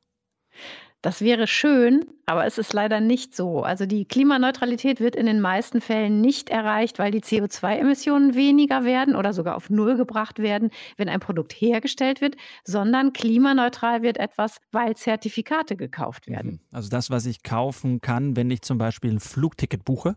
Das 1.04 1.20
wäre 1.20 1.48
schön, 1.48 2.06
aber 2.26 2.46
es 2.46 2.58
ist 2.58 2.72
leider 2.72 3.02
nicht 3.02 3.36
so. 3.36 3.62
Also 3.62 3.86
die 3.86 4.06
Klimaneutralität 4.06 5.02
wird 5.02 5.18
in 5.18 5.26
den 5.26 5.42
meisten 5.42 5.82
Fällen 5.82 6.22
nicht 6.22 6.50
erreicht, 6.50 6.98
weil 6.98 7.12
die 7.12 7.20
CO2-Emissionen 7.20 8.36
weniger 8.36 8.86
werden 8.86 9.18
oder 9.18 9.34
sogar 9.34 9.58
auf 9.58 9.70
Null 9.70 9.98
gebracht 9.98 10.40
werden, 10.40 10.72
wenn 10.96 11.10
ein 11.10 11.20
Produkt 11.20 11.52
hergestellt 11.52 12.22
wird, 12.22 12.38
sondern 12.64 13.12
klimaneutral 13.12 14.02
wird 14.02 14.16
etwas, 14.16 14.60
weil 14.72 14.96
Zertifikate 14.96 15.76
gekauft 15.76 16.28
werden. 16.28 16.52
Mhm. 16.52 16.60
Also 16.72 16.88
das, 16.88 17.10
was 17.10 17.26
ich 17.26 17.44
kaufen 17.44 18.00
kann, 18.00 18.38
wenn 18.38 18.50
ich 18.50 18.62
zum 18.62 18.78
Beispiel 18.78 19.12
ein 19.12 19.20
Flugticket 19.20 19.84
buche? 19.84 20.16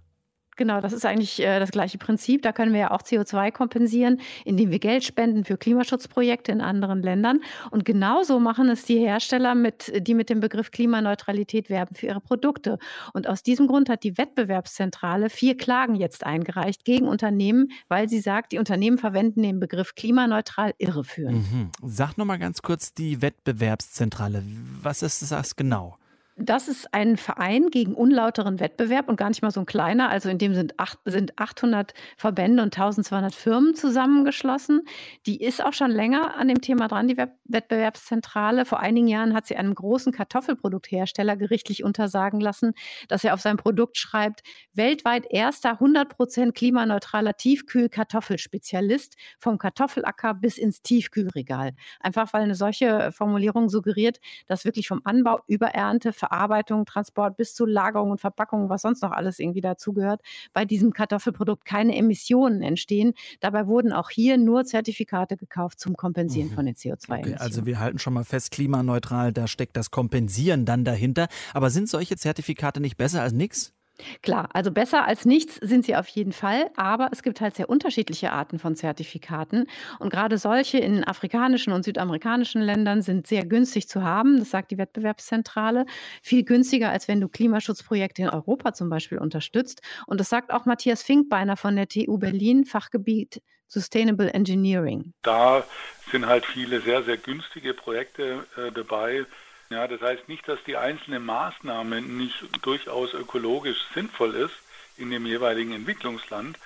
Genau, 0.56 0.80
das 0.80 0.92
ist 0.92 1.04
eigentlich 1.04 1.40
äh, 1.40 1.60
das 1.60 1.70
gleiche 1.70 1.98
Prinzip. 1.98 2.42
Da 2.42 2.52
können 2.52 2.72
wir 2.72 2.80
ja 2.80 2.90
auch 2.90 3.02
CO2 3.02 3.52
kompensieren, 3.52 4.20
indem 4.44 4.70
wir 4.70 4.78
Geld 4.78 5.04
spenden 5.04 5.44
für 5.44 5.56
Klimaschutzprojekte 5.56 6.50
in 6.52 6.60
anderen 6.60 7.02
Ländern. 7.02 7.40
Und 7.70 7.84
genauso 7.84 8.40
machen 8.40 8.68
es 8.70 8.84
die 8.84 8.98
Hersteller, 8.98 9.54
mit, 9.54 9.92
die 9.96 10.14
mit 10.14 10.30
dem 10.30 10.40
Begriff 10.40 10.70
Klimaneutralität 10.70 11.68
werben 11.68 11.94
für 11.94 12.06
ihre 12.06 12.20
Produkte. 12.20 12.78
Und 13.12 13.28
aus 13.28 13.42
diesem 13.42 13.66
Grund 13.66 13.88
hat 13.88 14.02
die 14.02 14.16
Wettbewerbszentrale 14.16 15.30
vier 15.30 15.56
Klagen 15.56 15.94
jetzt 15.94 16.24
eingereicht 16.24 16.84
gegen 16.84 17.06
Unternehmen, 17.06 17.68
weil 17.88 18.08
sie 18.08 18.20
sagt, 18.20 18.52
die 18.52 18.58
Unternehmen 18.58 18.98
verwenden 18.98 19.42
den 19.42 19.60
Begriff 19.60 19.94
klimaneutral 19.94 20.72
irreführend. 20.78 21.52
Mhm. 21.52 21.70
Sag 21.82 22.16
nochmal 22.16 22.38
ganz 22.38 22.62
kurz 22.62 22.94
die 22.94 23.20
Wettbewerbszentrale. 23.20 24.42
Was 24.82 25.02
ist 25.02 25.30
das 25.30 25.56
genau? 25.56 25.98
Das 26.38 26.68
ist 26.68 26.92
ein 26.92 27.16
Verein 27.16 27.70
gegen 27.70 27.94
unlauteren 27.94 28.60
Wettbewerb 28.60 29.08
und 29.08 29.16
gar 29.16 29.30
nicht 29.30 29.40
mal 29.40 29.50
so 29.50 29.60
ein 29.60 29.64
kleiner. 29.64 30.10
Also 30.10 30.28
in 30.28 30.36
dem 30.36 30.52
sind, 30.52 30.78
acht, 30.78 30.98
sind 31.06 31.38
800 31.38 31.94
Verbände 32.18 32.62
und 32.62 32.76
1200 32.76 33.34
Firmen 33.34 33.74
zusammengeschlossen. 33.74 34.82
Die 35.24 35.42
ist 35.42 35.64
auch 35.64 35.72
schon 35.72 35.90
länger 35.90 36.36
an 36.36 36.48
dem 36.48 36.60
Thema 36.60 36.88
dran, 36.88 37.08
die 37.08 37.16
Wettbewerbszentrale. 37.16 38.66
Vor 38.66 38.80
einigen 38.80 39.08
Jahren 39.08 39.32
hat 39.32 39.46
sie 39.46 39.56
einem 39.56 39.74
großen 39.74 40.12
Kartoffelprodukthersteller 40.12 41.38
gerichtlich 41.38 41.82
untersagen 41.82 42.38
lassen, 42.40 42.74
dass 43.08 43.24
er 43.24 43.32
auf 43.32 43.40
sein 43.40 43.56
Produkt 43.56 43.96
schreibt, 43.96 44.42
weltweit 44.74 45.24
erster 45.30 45.80
100% 45.80 46.52
klimaneutraler 46.52 47.38
Tiefkühl-Kartoffelspezialist 47.38 49.16
vom 49.38 49.56
Kartoffelacker 49.56 50.34
bis 50.34 50.58
ins 50.58 50.82
Tiefkühlregal. 50.82 51.72
Einfach 51.98 52.34
weil 52.34 52.42
eine 52.42 52.54
solche 52.54 53.10
Formulierung 53.12 53.70
suggeriert, 53.70 54.20
dass 54.48 54.66
wirklich 54.66 54.86
vom 54.86 55.00
Anbau 55.04 55.40
über 55.46 55.68
Ernte 55.68 56.12
Verarbeitung, 56.26 56.84
Transport 56.86 57.36
bis 57.36 57.54
zu 57.54 57.66
Lagerung 57.66 58.10
und 58.10 58.20
Verpackung, 58.20 58.68
was 58.68 58.82
sonst 58.82 59.02
noch 59.02 59.12
alles 59.12 59.38
irgendwie 59.38 59.60
dazugehört, 59.60 60.20
bei 60.52 60.64
diesem 60.64 60.92
Kartoffelprodukt 60.92 61.64
keine 61.64 61.96
Emissionen 61.96 62.62
entstehen. 62.62 63.14
Dabei 63.40 63.66
wurden 63.66 63.92
auch 63.92 64.10
hier 64.10 64.36
nur 64.36 64.64
Zertifikate 64.64 65.36
gekauft 65.36 65.78
zum 65.78 65.96
Kompensieren 65.96 66.50
mhm. 66.50 66.54
von 66.54 66.66
den 66.66 66.74
CO2-Emissionen. 66.74 67.34
Okay, 67.34 67.36
also 67.36 67.66
wir 67.66 67.78
halten 67.78 67.98
schon 67.98 68.14
mal 68.14 68.24
fest, 68.24 68.50
klimaneutral, 68.50 69.32
da 69.32 69.46
steckt 69.46 69.76
das 69.76 69.90
Kompensieren 69.90 70.64
dann 70.64 70.84
dahinter. 70.84 71.28
Aber 71.54 71.70
sind 71.70 71.88
solche 71.88 72.16
Zertifikate 72.16 72.80
nicht 72.80 72.96
besser 72.96 73.22
als 73.22 73.32
nichts? 73.32 73.75
Klar, 74.22 74.48
also 74.52 74.70
besser 74.70 75.06
als 75.06 75.24
nichts 75.24 75.56
sind 75.56 75.84
sie 75.84 75.96
auf 75.96 76.08
jeden 76.08 76.32
Fall, 76.32 76.70
aber 76.76 77.08
es 77.12 77.22
gibt 77.22 77.40
halt 77.40 77.56
sehr 77.56 77.68
unterschiedliche 77.68 78.32
Arten 78.32 78.58
von 78.58 78.76
Zertifikaten. 78.76 79.66
Und 79.98 80.10
gerade 80.10 80.38
solche 80.38 80.78
in 80.78 81.04
afrikanischen 81.04 81.72
und 81.72 81.84
südamerikanischen 81.84 82.60
Ländern 82.60 83.02
sind 83.02 83.26
sehr 83.26 83.46
günstig 83.46 83.88
zu 83.88 84.02
haben, 84.02 84.38
das 84.38 84.50
sagt 84.50 84.70
die 84.70 84.78
Wettbewerbszentrale, 84.78 85.86
viel 86.22 86.44
günstiger 86.44 86.90
als 86.90 87.08
wenn 87.08 87.20
du 87.20 87.28
Klimaschutzprojekte 87.28 88.22
in 88.22 88.28
Europa 88.28 88.74
zum 88.74 88.90
Beispiel 88.90 89.18
unterstützt. 89.18 89.80
Und 90.06 90.20
das 90.20 90.28
sagt 90.28 90.52
auch 90.52 90.66
Matthias 90.66 91.02
Finkbeiner 91.02 91.56
von 91.56 91.76
der 91.76 91.88
TU 91.88 92.18
Berlin, 92.18 92.64
Fachgebiet 92.64 93.40
Sustainable 93.68 94.32
Engineering. 94.32 95.12
Da 95.22 95.64
sind 96.10 96.26
halt 96.26 96.46
viele 96.46 96.80
sehr, 96.80 97.02
sehr 97.02 97.16
günstige 97.16 97.74
Projekte 97.74 98.46
äh, 98.56 98.70
dabei, 98.70 99.26
ja, 99.70 99.88
das 99.88 100.00
heißt 100.00 100.28
nicht, 100.28 100.46
dass 100.48 100.62
die 100.64 100.76
einzelne 100.76 101.20
Maßnahme 101.20 102.00
nicht 102.00 102.36
durchaus 102.62 103.14
ökologisch 103.14 103.78
sinnvoll 103.94 104.34
ist 104.34 104.54
in 104.96 105.10
dem 105.10 105.26
jeweiligen 105.26 105.72
Entwicklungsland, 105.72 106.58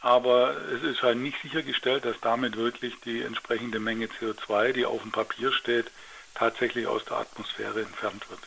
aber 0.00 0.56
es 0.72 0.82
ist 0.82 1.02
halt 1.02 1.18
nicht 1.18 1.40
sichergestellt, 1.42 2.04
dass 2.04 2.20
damit 2.20 2.56
wirklich 2.56 2.94
die 3.04 3.22
entsprechende 3.22 3.80
Menge 3.80 4.06
CO2, 4.06 4.72
die 4.72 4.86
auf 4.86 5.02
dem 5.02 5.12
Papier 5.12 5.52
steht, 5.52 5.90
tatsächlich 6.34 6.86
aus 6.86 7.04
der 7.04 7.18
Atmosphäre 7.18 7.80
entfernt 7.80 8.28
wird. 8.30 8.40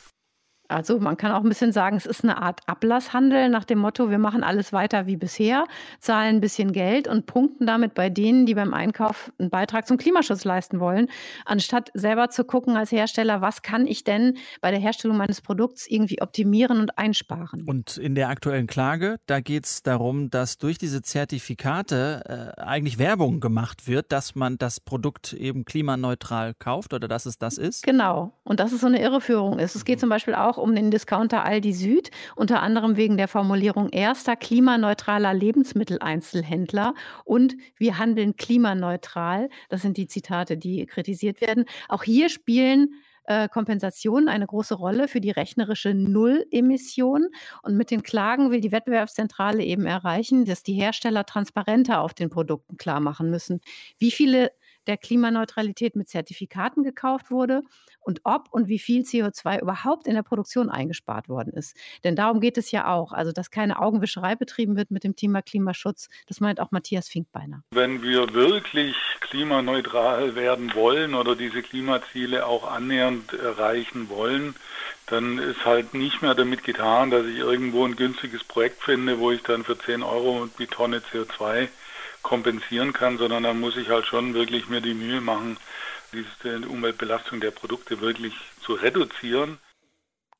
Also 0.72 1.00
man 1.00 1.18
kann 1.18 1.32
auch 1.32 1.44
ein 1.44 1.50
bisschen 1.50 1.72
sagen, 1.72 1.98
es 1.98 2.06
ist 2.06 2.24
eine 2.24 2.42
Art 2.42 2.62
Ablasshandel 2.66 3.50
nach 3.50 3.66
dem 3.66 3.80
Motto, 3.80 4.10
wir 4.10 4.18
machen 4.18 4.44
alles 4.44 4.74
weiter 4.74 5.06
wie 5.06 5.18
bisher, 5.18 5.66
zahlen 6.00 6.38
ein 6.38 6.42
bisschen 6.42 6.72
Geld 6.72 7.08
und 7.08 7.25
punkten 7.25 7.66
damit 7.66 7.94
bei 7.94 8.10
denen, 8.10 8.46
die 8.46 8.56
beim 8.56 8.74
Einkauf 8.74 9.32
einen 9.38 9.50
Beitrag 9.50 9.88
zum 9.88 9.98
Klimaschutz 9.98 10.46
leisten 10.46 10.80
wollen, 10.80 11.08
anstatt 11.46 11.92
selber 11.94 12.30
zu 12.30 12.44
gucken 12.44 12.78
als 12.78 12.92
Hersteller, 12.92 13.42
was 13.42 13.62
kann 13.62 13.86
ich 13.86 14.04
denn 14.04 14.38
bei 14.62 14.72
der 14.72 14.80
Herstellung 14.80 15.18
meines 15.18 15.42
Produkts 15.42 15.88
irgendwie 15.88 16.22
optimieren 16.22 16.80
und 16.80 16.98
einsparen. 16.98 17.63
Und 17.68 17.98
in 17.98 18.16
der 18.16 18.30
aktuellen 18.30 18.68
Klage, 18.68 19.18
da 19.25 19.42
geht 19.42 19.66
es 19.66 19.84
darum, 19.84 20.30
dass 20.30 20.58
durch 20.58 20.78
diese 20.78 21.01
Zertifikate 21.01 22.56
äh, 22.58 22.62
eigentlich 22.62 22.98
Werbung 22.98 23.40
gemacht 23.40 23.88
wird, 23.88 24.12
dass 24.12 24.36
man 24.36 24.58
das 24.58 24.80
Produkt 24.80 25.34
eben 25.34 25.66
klimaneutral 25.66 26.54
kauft 26.54 26.94
oder 26.94 27.08
dass 27.08 27.25
es 27.25 27.38
das 27.38 27.58
ist. 27.58 27.84
Genau. 27.84 28.34
Und 28.44 28.60
dass 28.60 28.72
es 28.72 28.82
so 28.82 28.88
eine 28.88 29.01
Irreführung 29.01 29.60
ist. 29.60 29.75
Es 29.75 29.86
geht 29.86 30.00
zum 30.00 30.10
Beispiel 30.10 30.36
auch 30.36 30.58
um 30.62 30.75
den 30.75 30.91
Discounter 30.91 31.44
Aldi 31.44 31.74
Süd, 31.74 32.12
unter 32.36 32.62
anderem 32.62 32.98
wegen 32.98 33.18
der 33.18 33.27
Formulierung 33.27 33.89
erster 33.89 34.36
klimaneutraler 34.36 35.34
Lebensmitteleinzelhändler 35.34 36.94
und 37.25 37.56
wir 37.77 37.98
handeln 37.98 38.36
klimaneutral. 38.36 39.50
Das 39.70 39.82
sind 39.82 39.98
die 39.98 40.08
Zitate, 40.08 40.58
die 40.58 40.86
kritisiert 40.86 41.41
werden. 41.41 41.65
Auch 41.89 42.03
hier 42.03 42.30
spielen 42.30 42.96
äh, 43.25 43.48
Kompensationen 43.50 44.27
eine 44.27 44.48
große 44.48 44.75
Rolle 44.75 45.08
für 45.08 45.22
die 45.22 45.32
rechnerische 45.32 45.94
Nullemission. 45.94 47.27
Und 47.62 47.77
mit 47.77 47.91
den 47.91 48.03
Klagen 48.03 48.51
will 48.51 48.62
die 48.62 48.72
Wettbewerbszentrale 48.72 49.63
eben 49.63 49.86
erreichen, 49.86 50.46
dass 50.46 50.63
die 50.63 50.74
Hersteller 50.74 51.25
transparenter 51.25 52.01
auf 52.01 52.13
den 52.13 52.30
Produkten 52.30 52.77
klar 52.77 53.00
machen 53.00 53.30
müssen, 53.30 53.62
wie 53.98 54.12
viele 54.12 54.51
der 54.88 54.98
Klimaneutralität 54.98 55.96
mit 55.96 56.10
Zertifikaten 56.10 56.84
gekauft 56.84 57.32
wurde 57.32 57.62
und 58.00 58.22
ob 58.24 58.52
und 58.52 58.68
wie 58.68 58.80
viel 58.80 59.04
CO2 59.04 59.62
überhaupt 59.62 60.08
in 60.08 60.16
der 60.16 60.24
Produktion 60.24 60.70
eingespart 60.70 61.30
worden 61.30 61.54
ist. 61.54 61.78
Denn 62.04 62.16
darum 62.16 62.40
geht 62.40 62.58
es 62.58 62.72
ja 62.72 62.88
auch. 62.88 63.14
Also, 63.14 63.32
dass 63.32 63.52
keine 63.52 63.80
Augenwischerei 63.80 64.36
betrieben 64.36 64.76
wird 64.76 64.92
mit 64.92 65.04
dem 65.04 65.16
Thema 65.16 65.42
Klimaschutz. 65.42 66.10
Das 66.28 66.40
meint 66.40 66.60
auch 66.60 66.72
Matthias 66.72 67.08
Finkbeiner. 67.10 67.64
Wenn 67.72 68.02
wir 68.02 68.34
wirklich 68.34 68.96
klimaneutral 69.20 70.36
werden 70.36 70.74
wollen 70.74 71.14
oder 71.14 71.36
diese 71.36 71.62
Klimaziele 71.62 72.46
auch 72.46 72.70
annähernd 72.70 73.34
erreichen 73.34 74.10
wollen, 74.10 74.56
dann 75.08 75.38
ist 75.40 75.66
halt 75.66 75.94
nicht 75.94 76.22
mehr 76.22 76.36
damit 76.36 76.64
getan, 76.64 77.12
dass 77.12 77.26
ich 77.26 77.38
irgendwo 77.38 77.86
ein 77.86 77.96
günstiges 77.96 78.44
Projekt 78.44 78.82
finde, 78.84 79.20
wo 79.20 79.32
ich 79.32 79.44
dann 79.44 79.64
für 79.64 79.78
10 79.78 80.04
Euro 80.04 80.48
die 80.58 80.68
Tonne 80.68 81.00
CO2 81.00 81.68
kompensieren 82.22 82.94
kann, 82.94 83.18
sondern 83.18 83.44
dann 83.44 83.60
muss 83.60 83.78
ich 83.78 83.90
halt 83.90 84.06
schon 84.06 84.34
wirklich 84.34 84.70
mir 84.70 84.82
die 84.82 84.94
Mühe 84.94 85.22
machen, 85.22 85.58
diese 86.13 86.68
Umweltbelastung 86.68 87.40
der 87.40 87.51
Produkte 87.51 88.01
wirklich 88.01 88.34
zu 88.62 88.74
reduzieren. 88.74 89.58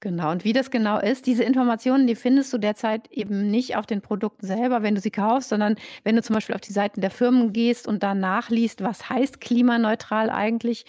Genau, 0.04 0.32
und 0.32 0.44
wie 0.44 0.54
das 0.54 0.72
genau 0.72 1.00
ist, 1.00 1.28
diese 1.28 1.44
Informationen, 1.44 2.08
die 2.08 2.16
findest 2.16 2.52
du 2.52 2.58
derzeit 2.58 3.12
eben 3.12 3.52
nicht 3.52 3.76
auf 3.76 3.86
den 3.86 4.02
Produkten 4.02 4.48
selber, 4.48 4.82
wenn 4.82 4.96
du 4.96 5.02
sie 5.02 5.12
kaufst, 5.12 5.50
sondern 5.50 5.76
wenn 6.04 6.16
du 6.16 6.24
zum 6.24 6.34
Beispiel 6.34 6.56
auf 6.56 6.62
die 6.62 6.74
Seiten 6.74 7.02
der 7.02 7.12
Firmen 7.12 7.54
gehst 7.54 7.88
und 7.88 8.02
da 8.02 8.16
nachliest, 8.16 8.82
was 8.82 9.12
heißt 9.12 9.40
klimaneutral 9.42 10.32
eigentlich. 10.32 10.86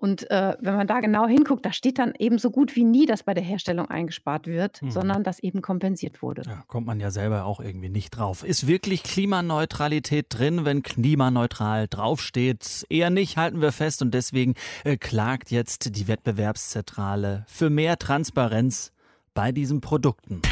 Und 0.00 0.30
äh, 0.30 0.56
wenn 0.60 0.76
man 0.76 0.86
da 0.86 1.00
genau 1.00 1.26
hinguckt, 1.26 1.66
da 1.66 1.72
steht 1.72 1.98
dann 1.98 2.14
eben 2.16 2.38
so 2.38 2.52
gut 2.52 2.76
wie 2.76 2.84
nie, 2.84 3.04
dass 3.04 3.24
bei 3.24 3.34
der 3.34 3.42
Herstellung 3.42 3.90
eingespart 3.90 4.46
wird, 4.46 4.80
mhm. 4.80 4.92
sondern 4.92 5.24
dass 5.24 5.40
eben 5.40 5.60
kompensiert 5.60 6.22
wurde. 6.22 6.42
Ja, 6.46 6.62
kommt 6.68 6.86
man 6.86 7.00
ja 7.00 7.10
selber 7.10 7.44
auch 7.44 7.58
irgendwie 7.58 7.88
nicht 7.88 8.10
drauf. 8.10 8.44
Ist 8.44 8.68
wirklich 8.68 9.02
Klimaneutralität 9.02 10.26
drin, 10.28 10.64
wenn 10.64 10.84
klimaneutral 10.84 11.88
draufsteht? 11.88 12.86
Eher 12.88 13.10
nicht, 13.10 13.36
halten 13.36 13.60
wir 13.60 13.72
fest. 13.72 14.00
Und 14.00 14.14
deswegen 14.14 14.54
äh, 14.84 14.96
klagt 14.96 15.50
jetzt 15.50 15.96
die 15.96 16.06
Wettbewerbszentrale 16.06 17.44
für 17.48 17.68
mehr 17.68 17.98
Transparenz 17.98 18.92
bei 19.34 19.50
diesen 19.50 19.80
Produkten. 19.80 20.42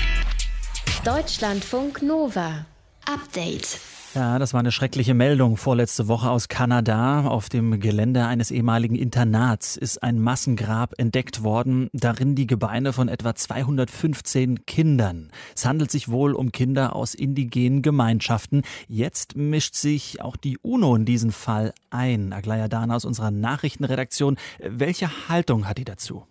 Deutschlandfunk 1.04 2.02
Nova. 2.02 2.66
Update. 3.06 3.80
Ja, 4.14 4.38
das 4.38 4.54
war 4.54 4.60
eine 4.60 4.72
schreckliche 4.72 5.12
Meldung 5.12 5.58
vorletzte 5.58 6.08
Woche 6.08 6.30
aus 6.30 6.48
Kanada. 6.48 7.26
Auf 7.26 7.50
dem 7.50 7.78
Gelände 7.80 8.24
eines 8.24 8.50
ehemaligen 8.50 8.94
Internats 8.94 9.76
ist 9.76 10.02
ein 10.02 10.18
Massengrab 10.18 10.94
entdeckt 10.96 11.42
worden, 11.42 11.90
darin 11.92 12.34
die 12.34 12.46
Gebeine 12.46 12.94
von 12.94 13.08
etwa 13.08 13.34
215 13.34 14.64
Kindern. 14.64 15.30
Es 15.54 15.66
handelt 15.66 15.90
sich 15.90 16.08
wohl 16.08 16.32
um 16.32 16.50
Kinder 16.50 16.96
aus 16.96 17.14
indigenen 17.14 17.82
Gemeinschaften. 17.82 18.62
Jetzt 18.88 19.36
mischt 19.36 19.74
sich 19.74 20.22
auch 20.22 20.36
die 20.36 20.56
UNO 20.62 20.96
in 20.96 21.04
diesen 21.04 21.30
Fall 21.30 21.74
ein. 21.90 22.32
Aglaya 22.32 22.68
Dana 22.68 22.96
aus 22.96 23.04
unserer 23.04 23.30
Nachrichtenredaktion. 23.30 24.38
Welche 24.60 25.28
Haltung 25.28 25.68
hat 25.68 25.76
die 25.76 25.84
dazu? 25.84 26.24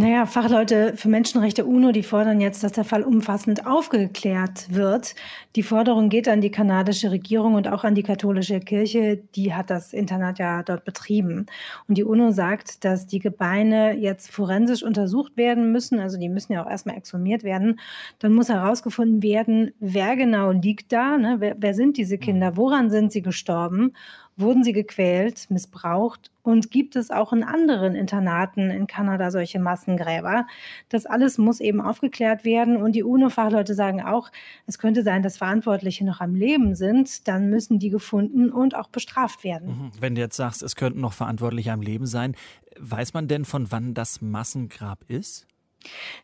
Naja, 0.00 0.26
Fachleute 0.26 0.92
für 0.94 1.08
Menschenrechte 1.08 1.64
UNO, 1.64 1.90
die 1.90 2.04
fordern 2.04 2.40
jetzt, 2.40 2.62
dass 2.62 2.70
der 2.70 2.84
Fall 2.84 3.02
umfassend 3.02 3.66
aufgeklärt 3.66 4.72
wird. 4.72 5.16
Die 5.56 5.64
Forderung 5.64 6.08
geht 6.08 6.28
an 6.28 6.40
die 6.40 6.52
kanadische 6.52 7.10
Regierung 7.10 7.54
und 7.54 7.66
auch 7.66 7.82
an 7.82 7.96
die 7.96 8.04
katholische 8.04 8.60
Kirche. 8.60 9.16
Die 9.34 9.54
hat 9.54 9.70
das 9.70 9.92
Internat 9.92 10.38
ja 10.38 10.62
dort 10.62 10.84
betrieben. 10.84 11.46
Und 11.88 11.98
die 11.98 12.04
UNO 12.04 12.30
sagt, 12.30 12.84
dass 12.84 13.08
die 13.08 13.18
Gebeine 13.18 13.96
jetzt 13.96 14.30
forensisch 14.30 14.84
untersucht 14.84 15.36
werden 15.36 15.72
müssen. 15.72 15.98
Also 15.98 16.16
die 16.16 16.28
müssen 16.28 16.52
ja 16.52 16.64
auch 16.64 16.70
erstmal 16.70 16.96
exhumiert 16.96 17.42
werden. 17.42 17.80
Dann 18.20 18.34
muss 18.34 18.50
herausgefunden 18.50 19.24
werden, 19.24 19.72
wer 19.80 20.14
genau 20.14 20.52
liegt 20.52 20.92
da. 20.92 21.18
Ne? 21.18 21.38
Wer, 21.40 21.56
wer 21.58 21.74
sind 21.74 21.96
diese 21.96 22.18
Kinder? 22.18 22.56
Woran 22.56 22.90
sind 22.90 23.10
sie 23.10 23.22
gestorben? 23.22 23.94
Wurden 24.38 24.62
sie 24.62 24.72
gequält, 24.72 25.50
missbraucht? 25.50 26.30
Und 26.42 26.70
gibt 26.70 26.94
es 26.94 27.10
auch 27.10 27.32
in 27.32 27.42
anderen 27.42 27.96
Internaten 27.96 28.70
in 28.70 28.86
Kanada 28.86 29.32
solche 29.32 29.58
Massengräber? 29.58 30.46
Das 30.88 31.06
alles 31.06 31.38
muss 31.38 31.58
eben 31.58 31.80
aufgeklärt 31.80 32.44
werden. 32.44 32.76
Und 32.76 32.92
die 32.92 33.02
UNO-Fachleute 33.02 33.74
sagen 33.74 34.00
auch, 34.00 34.30
es 34.66 34.78
könnte 34.78 35.02
sein, 35.02 35.24
dass 35.24 35.38
Verantwortliche 35.38 36.04
noch 36.04 36.20
am 36.20 36.36
Leben 36.36 36.76
sind. 36.76 37.26
Dann 37.26 37.50
müssen 37.50 37.80
die 37.80 37.90
gefunden 37.90 38.50
und 38.50 38.76
auch 38.76 38.88
bestraft 38.88 39.42
werden. 39.42 39.68
Mhm. 39.68 39.90
Wenn 39.98 40.14
du 40.14 40.20
jetzt 40.20 40.36
sagst, 40.36 40.62
es 40.62 40.76
könnten 40.76 41.00
noch 41.00 41.14
Verantwortliche 41.14 41.72
am 41.72 41.82
Leben 41.82 42.06
sein, 42.06 42.36
weiß 42.78 43.14
man 43.14 43.26
denn, 43.26 43.44
von 43.44 43.72
wann 43.72 43.92
das 43.92 44.22
Massengrab 44.22 45.04
ist? 45.08 45.48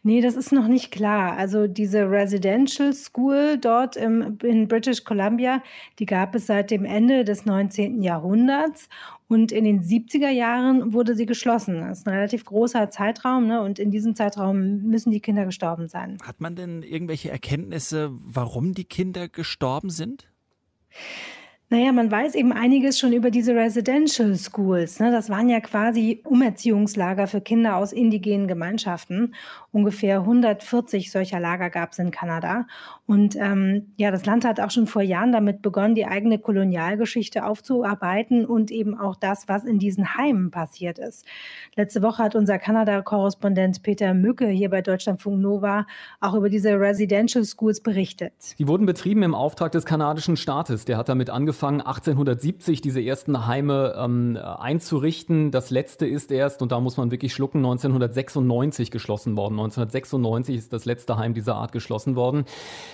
Nee, 0.02 0.20
das 0.20 0.34
ist 0.34 0.52
noch 0.52 0.68
nicht 0.68 0.90
klar. 0.90 1.36
Also 1.36 1.66
diese 1.66 2.10
Residential 2.10 2.92
School 2.92 3.58
dort 3.58 3.96
im, 3.96 4.38
in 4.42 4.68
British 4.68 5.04
Columbia, 5.04 5.62
die 5.98 6.06
gab 6.06 6.34
es 6.34 6.46
seit 6.46 6.70
dem 6.70 6.84
Ende 6.84 7.24
des 7.24 7.46
19. 7.46 8.02
Jahrhunderts 8.02 8.88
und 9.28 9.52
in 9.52 9.64
den 9.64 9.82
70er 9.82 10.28
Jahren 10.28 10.92
wurde 10.92 11.14
sie 11.14 11.26
geschlossen. 11.26 11.80
Das 11.80 11.98
ist 11.98 12.06
ein 12.06 12.14
relativ 12.14 12.44
großer 12.44 12.90
Zeitraum 12.90 13.46
ne? 13.46 13.62
und 13.62 13.78
in 13.78 13.90
diesem 13.90 14.14
Zeitraum 14.14 14.82
müssen 14.82 15.10
die 15.10 15.20
Kinder 15.20 15.46
gestorben 15.46 15.88
sein. 15.88 16.18
Hat 16.22 16.40
man 16.40 16.56
denn 16.56 16.82
irgendwelche 16.82 17.30
Erkenntnisse, 17.30 18.10
warum 18.12 18.74
die 18.74 18.84
Kinder 18.84 19.28
gestorben 19.28 19.90
sind? 19.90 20.28
Naja, 21.74 21.90
man 21.90 22.08
weiß 22.08 22.36
eben 22.36 22.52
einiges 22.52 23.00
schon 23.00 23.12
über 23.12 23.32
diese 23.32 23.56
Residential 23.56 24.36
Schools. 24.36 25.00
Ne? 25.00 25.10
Das 25.10 25.28
waren 25.28 25.48
ja 25.48 25.58
quasi 25.58 26.22
Umerziehungslager 26.24 27.26
für 27.26 27.40
Kinder 27.40 27.74
aus 27.74 27.92
indigenen 27.92 28.46
Gemeinschaften. 28.46 29.34
Ungefähr 29.72 30.20
140 30.20 31.10
solcher 31.10 31.40
Lager 31.40 31.70
gab 31.70 31.90
es 31.90 31.98
in 31.98 32.12
Kanada. 32.12 32.68
Und 33.06 33.34
ähm, 33.34 33.92
ja, 33.96 34.12
das 34.12 34.24
Land 34.24 34.44
hat 34.44 34.60
auch 34.60 34.70
schon 34.70 34.86
vor 34.86 35.02
Jahren 35.02 35.32
damit 35.32 35.62
begonnen, 35.62 35.96
die 35.96 36.06
eigene 36.06 36.38
Kolonialgeschichte 36.38 37.44
aufzuarbeiten 37.44 38.46
und 38.46 38.70
eben 38.70 38.96
auch 38.96 39.16
das, 39.16 39.48
was 39.48 39.64
in 39.64 39.80
diesen 39.80 40.16
Heimen 40.16 40.52
passiert 40.52 41.00
ist. 41.00 41.26
Letzte 41.74 42.02
Woche 42.02 42.22
hat 42.22 42.36
unser 42.36 42.60
Kanada-Korrespondent 42.60 43.82
Peter 43.82 44.14
Mücke 44.14 44.46
hier 44.46 44.70
bei 44.70 44.80
Deutschlandfunk 44.80 45.40
Nova 45.40 45.88
auch 46.20 46.34
über 46.34 46.50
diese 46.50 46.78
Residential 46.78 47.44
Schools 47.44 47.80
berichtet. 47.80 48.32
Die 48.60 48.68
wurden 48.68 48.86
betrieben 48.86 49.24
im 49.24 49.34
Auftrag 49.34 49.72
des 49.72 49.84
kanadischen 49.84 50.36
Staates. 50.36 50.84
Der 50.84 50.98
hat 50.98 51.08
damit 51.08 51.30
angefangen, 51.30 51.63
1870 51.64 52.80
diese 52.80 53.00
ersten 53.00 53.46
Heime 53.46 53.94
ähm, 53.98 54.36
einzurichten. 54.36 55.50
Das 55.50 55.70
letzte 55.70 56.06
ist 56.06 56.30
erst, 56.30 56.62
und 56.62 56.72
da 56.72 56.80
muss 56.80 56.96
man 56.96 57.10
wirklich 57.10 57.32
schlucken, 57.32 57.58
1996 57.58 58.90
geschlossen 58.90 59.36
worden. 59.36 59.54
1996 59.54 60.56
ist 60.56 60.72
das 60.72 60.84
letzte 60.84 61.16
Heim 61.16 61.34
dieser 61.34 61.56
Art 61.56 61.72
geschlossen 61.72 62.16
worden. 62.16 62.44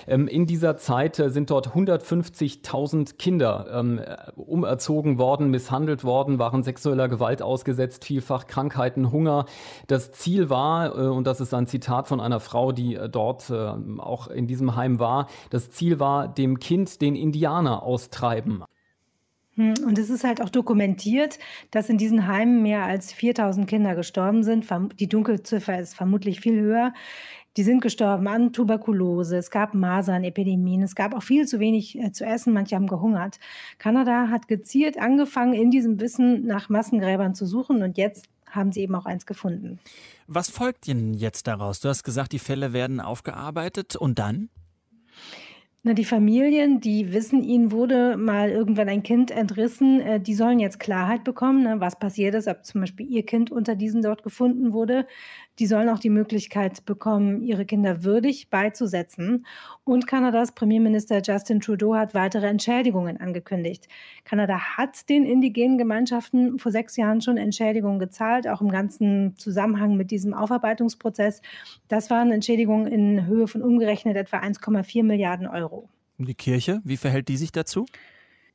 Ähm, 0.07 0.27
in 0.27 0.45
dieser 0.45 0.77
Zeit 0.77 1.19
äh, 1.19 1.29
sind 1.29 1.49
dort 1.49 1.69
150.000 1.69 3.17
Kinder 3.17 3.67
ähm, 3.73 4.01
umerzogen 4.35 5.17
worden, 5.17 5.49
misshandelt 5.49 6.03
worden, 6.03 6.39
waren 6.39 6.63
sexueller 6.63 7.09
Gewalt 7.09 7.41
ausgesetzt, 7.41 8.05
vielfach 8.05 8.47
Krankheiten, 8.47 9.11
Hunger. 9.11 9.45
Das 9.87 10.11
Ziel 10.11 10.49
war, 10.49 10.97
äh, 10.97 11.07
und 11.07 11.27
das 11.27 11.41
ist 11.41 11.53
ein 11.53 11.67
Zitat 11.67 12.07
von 12.07 12.19
einer 12.19 12.39
Frau, 12.39 12.71
die 12.71 12.95
äh, 12.95 13.09
dort 13.09 13.51
auch 13.51 14.27
in 14.27 14.47
diesem 14.47 14.75
Heim 14.75 14.99
war, 14.99 15.27
das 15.49 15.71
Ziel 15.71 15.99
war, 15.99 16.27
dem 16.27 16.59
Kind 16.59 17.01
den 17.01 17.15
Indianer 17.15 17.83
austreiben. 17.83 18.60
Hm, 19.61 19.73
und 19.85 19.99
es 19.99 20.09
ist 20.09 20.23
halt 20.23 20.41
auch 20.41 20.49
dokumentiert, 20.49 21.37
dass 21.69 21.89
in 21.89 21.97
diesen 21.97 22.27
Heimen 22.27 22.63
mehr 22.63 22.83
als 22.83 23.13
4000 23.13 23.67
Kinder 23.67 23.95
gestorben 23.95 24.43
sind. 24.43 24.67
Die 24.99 25.07
Dunkelziffer 25.07 25.79
ist 25.79 25.95
vermutlich 25.95 26.39
viel 26.41 26.59
höher. 26.59 26.93
Die 27.57 27.63
sind 27.63 27.81
gestorben 27.81 28.27
an 28.29 28.53
Tuberkulose, 28.53 29.35
es 29.35 29.51
gab 29.51 29.73
Masernepidemien, 29.73 30.83
es 30.83 30.95
gab 30.95 31.13
auch 31.13 31.21
viel 31.21 31.45
zu 31.45 31.59
wenig 31.59 31.99
äh, 31.99 32.13
zu 32.13 32.25
essen, 32.25 32.53
manche 32.53 32.77
haben 32.77 32.87
gehungert. 32.87 33.39
Kanada 33.77 34.29
hat 34.29 34.47
gezielt 34.47 34.97
angefangen, 34.97 35.53
in 35.53 35.69
diesem 35.69 35.99
Wissen 35.99 36.45
nach 36.45 36.69
Massengräbern 36.69 37.35
zu 37.35 37.45
suchen 37.45 37.83
und 37.83 37.97
jetzt 37.97 38.27
haben 38.49 38.71
sie 38.71 38.81
eben 38.81 38.95
auch 38.95 39.05
eins 39.05 39.25
gefunden. 39.25 39.79
Was 40.27 40.49
folgt 40.49 40.87
Ihnen 40.87 41.13
jetzt 41.13 41.45
daraus? 41.47 41.81
Du 41.81 41.89
hast 41.89 42.03
gesagt, 42.03 42.31
die 42.31 42.39
Fälle 42.39 42.71
werden 42.71 43.01
aufgearbeitet 43.01 43.97
und 43.97 44.17
dann? 44.17 44.49
Na, 45.83 45.93
die 45.95 46.05
Familien, 46.05 46.79
die 46.79 47.11
wissen, 47.11 47.41
ihnen 47.41 47.71
wurde 47.71 48.15
mal 48.15 48.51
irgendwann 48.51 48.87
ein 48.87 49.01
Kind 49.01 49.31
entrissen, 49.31 49.99
äh, 49.99 50.19
die 50.19 50.35
sollen 50.35 50.59
jetzt 50.59 50.79
Klarheit 50.79 51.23
bekommen, 51.23 51.63
ne, 51.63 51.79
was 51.79 51.97
passiert 51.97 52.35
ist, 52.35 52.47
ob 52.47 52.63
zum 52.63 52.81
Beispiel 52.81 53.07
ihr 53.07 53.25
Kind 53.25 53.51
unter 53.51 53.75
diesen 53.75 54.03
dort 54.03 54.21
gefunden 54.21 54.73
wurde. 54.73 55.07
Die 55.61 55.67
sollen 55.67 55.89
auch 55.89 55.99
die 55.99 56.09
Möglichkeit 56.09 56.85
bekommen, 56.87 57.43
ihre 57.43 57.67
Kinder 57.67 58.03
würdig 58.03 58.49
beizusetzen. 58.49 59.45
Und 59.83 60.07
Kanadas 60.07 60.55
Premierminister 60.55 61.21
Justin 61.23 61.59
Trudeau 61.59 61.93
hat 61.93 62.15
weitere 62.15 62.47
Entschädigungen 62.47 63.17
angekündigt. 63.17 63.87
Kanada 64.25 64.57
hat 64.57 65.07
den 65.07 65.23
indigenen 65.23 65.77
Gemeinschaften 65.77 66.57
vor 66.57 66.71
sechs 66.71 66.97
Jahren 66.97 67.21
schon 67.21 67.37
Entschädigungen 67.37 67.99
gezahlt, 67.99 68.47
auch 68.47 68.61
im 68.61 68.71
ganzen 68.71 69.35
Zusammenhang 69.37 69.97
mit 69.97 70.09
diesem 70.09 70.33
Aufarbeitungsprozess. 70.33 71.43
Das 71.87 72.09
waren 72.09 72.31
Entschädigungen 72.31 72.87
in 72.87 73.27
Höhe 73.27 73.47
von 73.47 73.61
umgerechnet 73.61 74.17
etwa 74.17 74.39
1,4 74.39 75.03
Milliarden 75.03 75.45
Euro. 75.45 75.89
Die 76.17 76.33
Kirche, 76.33 76.81
wie 76.83 76.97
verhält 76.97 77.27
die 77.27 77.37
sich 77.37 77.51
dazu? 77.51 77.85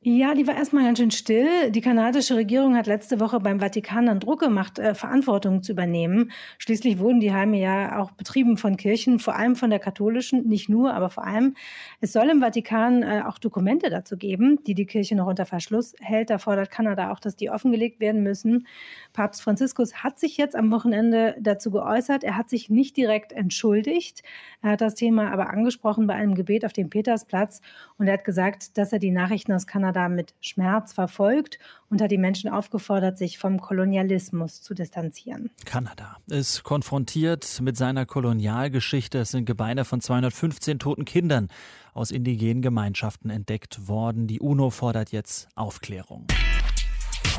Ja, 0.08 0.34
die 0.34 0.46
war 0.46 0.54
erstmal 0.54 0.84
ganz 0.84 0.98
schön 1.00 1.10
still. 1.10 1.72
Die 1.72 1.80
kanadische 1.80 2.36
Regierung 2.36 2.76
hat 2.76 2.86
letzte 2.86 3.18
Woche 3.18 3.40
beim 3.40 3.58
Vatikan 3.58 4.06
dann 4.06 4.20
Druck 4.20 4.38
gemacht, 4.38 4.78
äh, 4.78 4.94
Verantwortung 4.94 5.64
zu 5.64 5.72
übernehmen. 5.72 6.30
Schließlich 6.58 7.00
wurden 7.00 7.18
die 7.18 7.32
Heime 7.32 7.58
ja 7.58 7.98
auch 7.98 8.12
betrieben 8.12 8.56
von 8.56 8.76
Kirchen, 8.76 9.18
vor 9.18 9.34
allem 9.34 9.56
von 9.56 9.68
der 9.68 9.80
katholischen, 9.80 10.46
nicht 10.46 10.68
nur, 10.68 10.94
aber 10.94 11.10
vor 11.10 11.24
allem. 11.26 11.56
Es 12.00 12.12
soll 12.12 12.30
im 12.30 12.38
Vatikan 12.38 13.02
äh, 13.02 13.24
auch 13.26 13.38
Dokumente 13.38 13.90
dazu 13.90 14.16
geben, 14.16 14.62
die 14.64 14.74
die 14.74 14.86
Kirche 14.86 15.16
noch 15.16 15.26
unter 15.26 15.44
Verschluss 15.44 15.96
hält. 15.98 16.30
Da 16.30 16.38
fordert 16.38 16.70
Kanada 16.70 17.10
auch, 17.10 17.18
dass 17.18 17.34
die 17.34 17.50
offengelegt 17.50 17.98
werden 17.98 18.22
müssen. 18.22 18.68
Papst 19.12 19.42
Franziskus 19.42 20.04
hat 20.04 20.20
sich 20.20 20.36
jetzt 20.36 20.54
am 20.54 20.70
Wochenende 20.70 21.34
dazu 21.40 21.72
geäußert. 21.72 22.22
Er 22.22 22.36
hat 22.36 22.48
sich 22.48 22.70
nicht 22.70 22.96
direkt 22.96 23.32
entschuldigt. 23.32 24.22
Er 24.62 24.70
hat 24.70 24.82
das 24.82 24.94
Thema 24.94 25.32
aber 25.32 25.50
angesprochen 25.50 26.06
bei 26.06 26.14
einem 26.14 26.36
Gebet 26.36 26.64
auf 26.64 26.72
dem 26.72 26.90
Petersplatz 26.90 27.60
und 27.98 28.06
er 28.06 28.12
hat 28.12 28.24
gesagt, 28.24 28.78
dass 28.78 28.92
er 28.92 29.00
die 29.00 29.10
Nachrichten 29.10 29.52
aus 29.52 29.66
Kanada 29.66 29.95
Kanada 29.96 30.08
mit 30.14 30.34
Schmerz 30.40 30.92
verfolgt 30.92 31.58
und 31.88 32.02
hat 32.02 32.10
die 32.10 32.18
Menschen 32.18 32.50
aufgefordert, 32.50 33.16
sich 33.16 33.38
vom 33.38 33.60
Kolonialismus 33.60 34.60
zu 34.60 34.74
distanzieren. 34.74 35.50
Kanada 35.64 36.18
ist 36.26 36.64
konfrontiert 36.64 37.60
mit 37.62 37.78
seiner 37.78 38.04
Kolonialgeschichte. 38.04 39.20
Es 39.20 39.30
sind 39.30 39.46
Gebeine 39.46 39.86
von 39.86 40.02
215 40.02 40.78
toten 40.78 41.06
Kindern 41.06 41.48
aus 41.94 42.10
indigenen 42.10 42.60
Gemeinschaften 42.60 43.30
entdeckt 43.30 43.88
worden. 43.88 44.26
Die 44.26 44.40
UNO 44.40 44.68
fordert 44.68 45.12
jetzt 45.12 45.48
Aufklärung. 45.54 46.26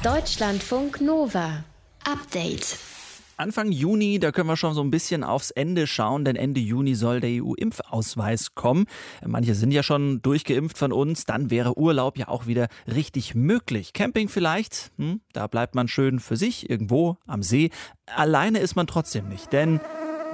Deutschlandfunk 0.03 0.99
Nova. 0.99 1.63
Update. 2.05 2.96
Anfang 3.37 3.71
Juni, 3.71 4.17
da 4.17 4.31
können 4.31 4.49
wir 4.49 4.57
schon 4.57 4.73
so 4.73 4.81
ein 4.81 4.89
bisschen 4.89 5.23
aufs 5.23 5.51
Ende 5.51 5.85
schauen, 5.85 6.25
denn 6.25 6.35
Ende 6.35 6.59
Juni 6.59 6.95
soll 6.95 7.19
der 7.19 7.43
EU-Impfausweis 7.43 8.55
kommen. 8.55 8.87
Manche 9.23 9.53
sind 9.53 9.71
ja 9.71 9.83
schon 9.83 10.23
durchgeimpft 10.23 10.75
von 10.75 10.91
uns, 10.91 11.25
dann 11.25 11.51
wäre 11.51 11.77
Urlaub 11.77 12.17
ja 12.17 12.29
auch 12.29 12.47
wieder 12.47 12.67
richtig 12.87 13.35
möglich. 13.35 13.93
Camping 13.93 14.27
vielleicht, 14.27 14.91
hm, 14.97 15.21
da 15.33 15.45
bleibt 15.45 15.75
man 15.75 15.87
schön 15.87 16.19
für 16.19 16.35
sich 16.35 16.67
irgendwo 16.67 17.17
am 17.27 17.43
See. 17.43 17.69
Alleine 18.07 18.57
ist 18.57 18.75
man 18.75 18.87
trotzdem 18.87 19.29
nicht, 19.29 19.53
denn 19.53 19.79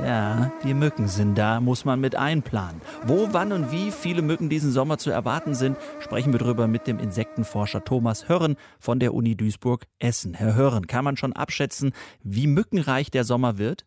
ja, 0.02 0.52
die 0.64 0.74
Mücken 0.74 1.08
sind 1.08 1.38
da, 1.38 1.60
muss 1.60 1.86
man 1.86 2.00
mit 2.00 2.16
einplanen. 2.16 2.82
Wo, 3.06 3.30
wann 3.32 3.52
und 3.52 3.72
wie 3.72 3.92
viele 3.92 4.22
Mücken 4.22 4.50
diesen 4.50 4.72
Sommer 4.72 4.98
zu 4.98 5.12
erwarten 5.12 5.54
sind, 5.54 5.78
sprechen 6.00 6.34
wir 6.34 6.40
drüber 6.40 6.68
mit 6.68 6.88
dem 6.88 7.00
Insektenforscher 7.00 7.84
Thomas 7.84 8.28
Hörren 8.28 8.58
von 8.80 9.00
der 9.00 9.14
Uni 9.14 9.36
Duisburg-Essen. 9.36 10.34
Herr 10.34 10.56
Hörren, 10.56 10.88
kann 10.88 11.06
man 11.06 11.18
schon 11.18 11.34
abschätzen, 11.34 11.94
wie 12.24 12.48
mückenreich 12.48 13.12
der 13.12 13.24
Sommer 13.24 13.58
wird? 13.58 13.86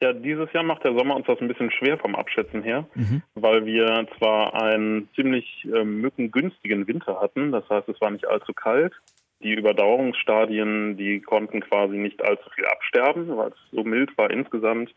Ja, 0.00 0.12
dieses 0.12 0.52
Jahr 0.52 0.62
macht 0.62 0.84
der 0.84 0.96
Sommer 0.96 1.16
uns 1.16 1.26
das 1.26 1.40
ein 1.40 1.48
bisschen 1.48 1.72
schwer 1.72 1.98
vom 1.98 2.14
Abschätzen 2.14 2.62
her, 2.62 2.86
mhm. 2.94 3.22
weil 3.34 3.64
wir 3.66 4.06
zwar 4.16 4.54
einen 4.54 5.08
ziemlich 5.16 5.66
äh, 5.74 5.82
mückengünstigen 5.82 6.86
Winter 6.86 7.20
hatten, 7.20 7.50
das 7.50 7.68
heißt, 7.68 7.88
es 7.88 8.00
war 8.00 8.10
nicht 8.10 8.28
allzu 8.28 8.52
kalt. 8.52 8.92
Die 9.40 9.54
Überdauerungsstadien, 9.54 10.96
die 10.96 11.20
konnten 11.20 11.60
quasi 11.60 11.96
nicht 11.96 12.22
allzu 12.24 12.48
viel 12.50 12.66
absterben, 12.66 13.36
weil 13.36 13.48
es 13.48 13.58
so 13.72 13.82
mild 13.82 14.16
war 14.18 14.30
insgesamt 14.30 14.92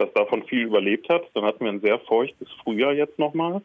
das 0.00 0.12
davon 0.14 0.44
viel 0.44 0.62
überlebt 0.62 1.08
hat. 1.08 1.30
Dann 1.34 1.44
hatten 1.44 1.64
wir 1.64 1.72
ein 1.72 1.80
sehr 1.80 1.98
feuchtes 2.00 2.48
Frühjahr 2.62 2.92
jetzt 2.92 3.18
nochmal. 3.18 3.62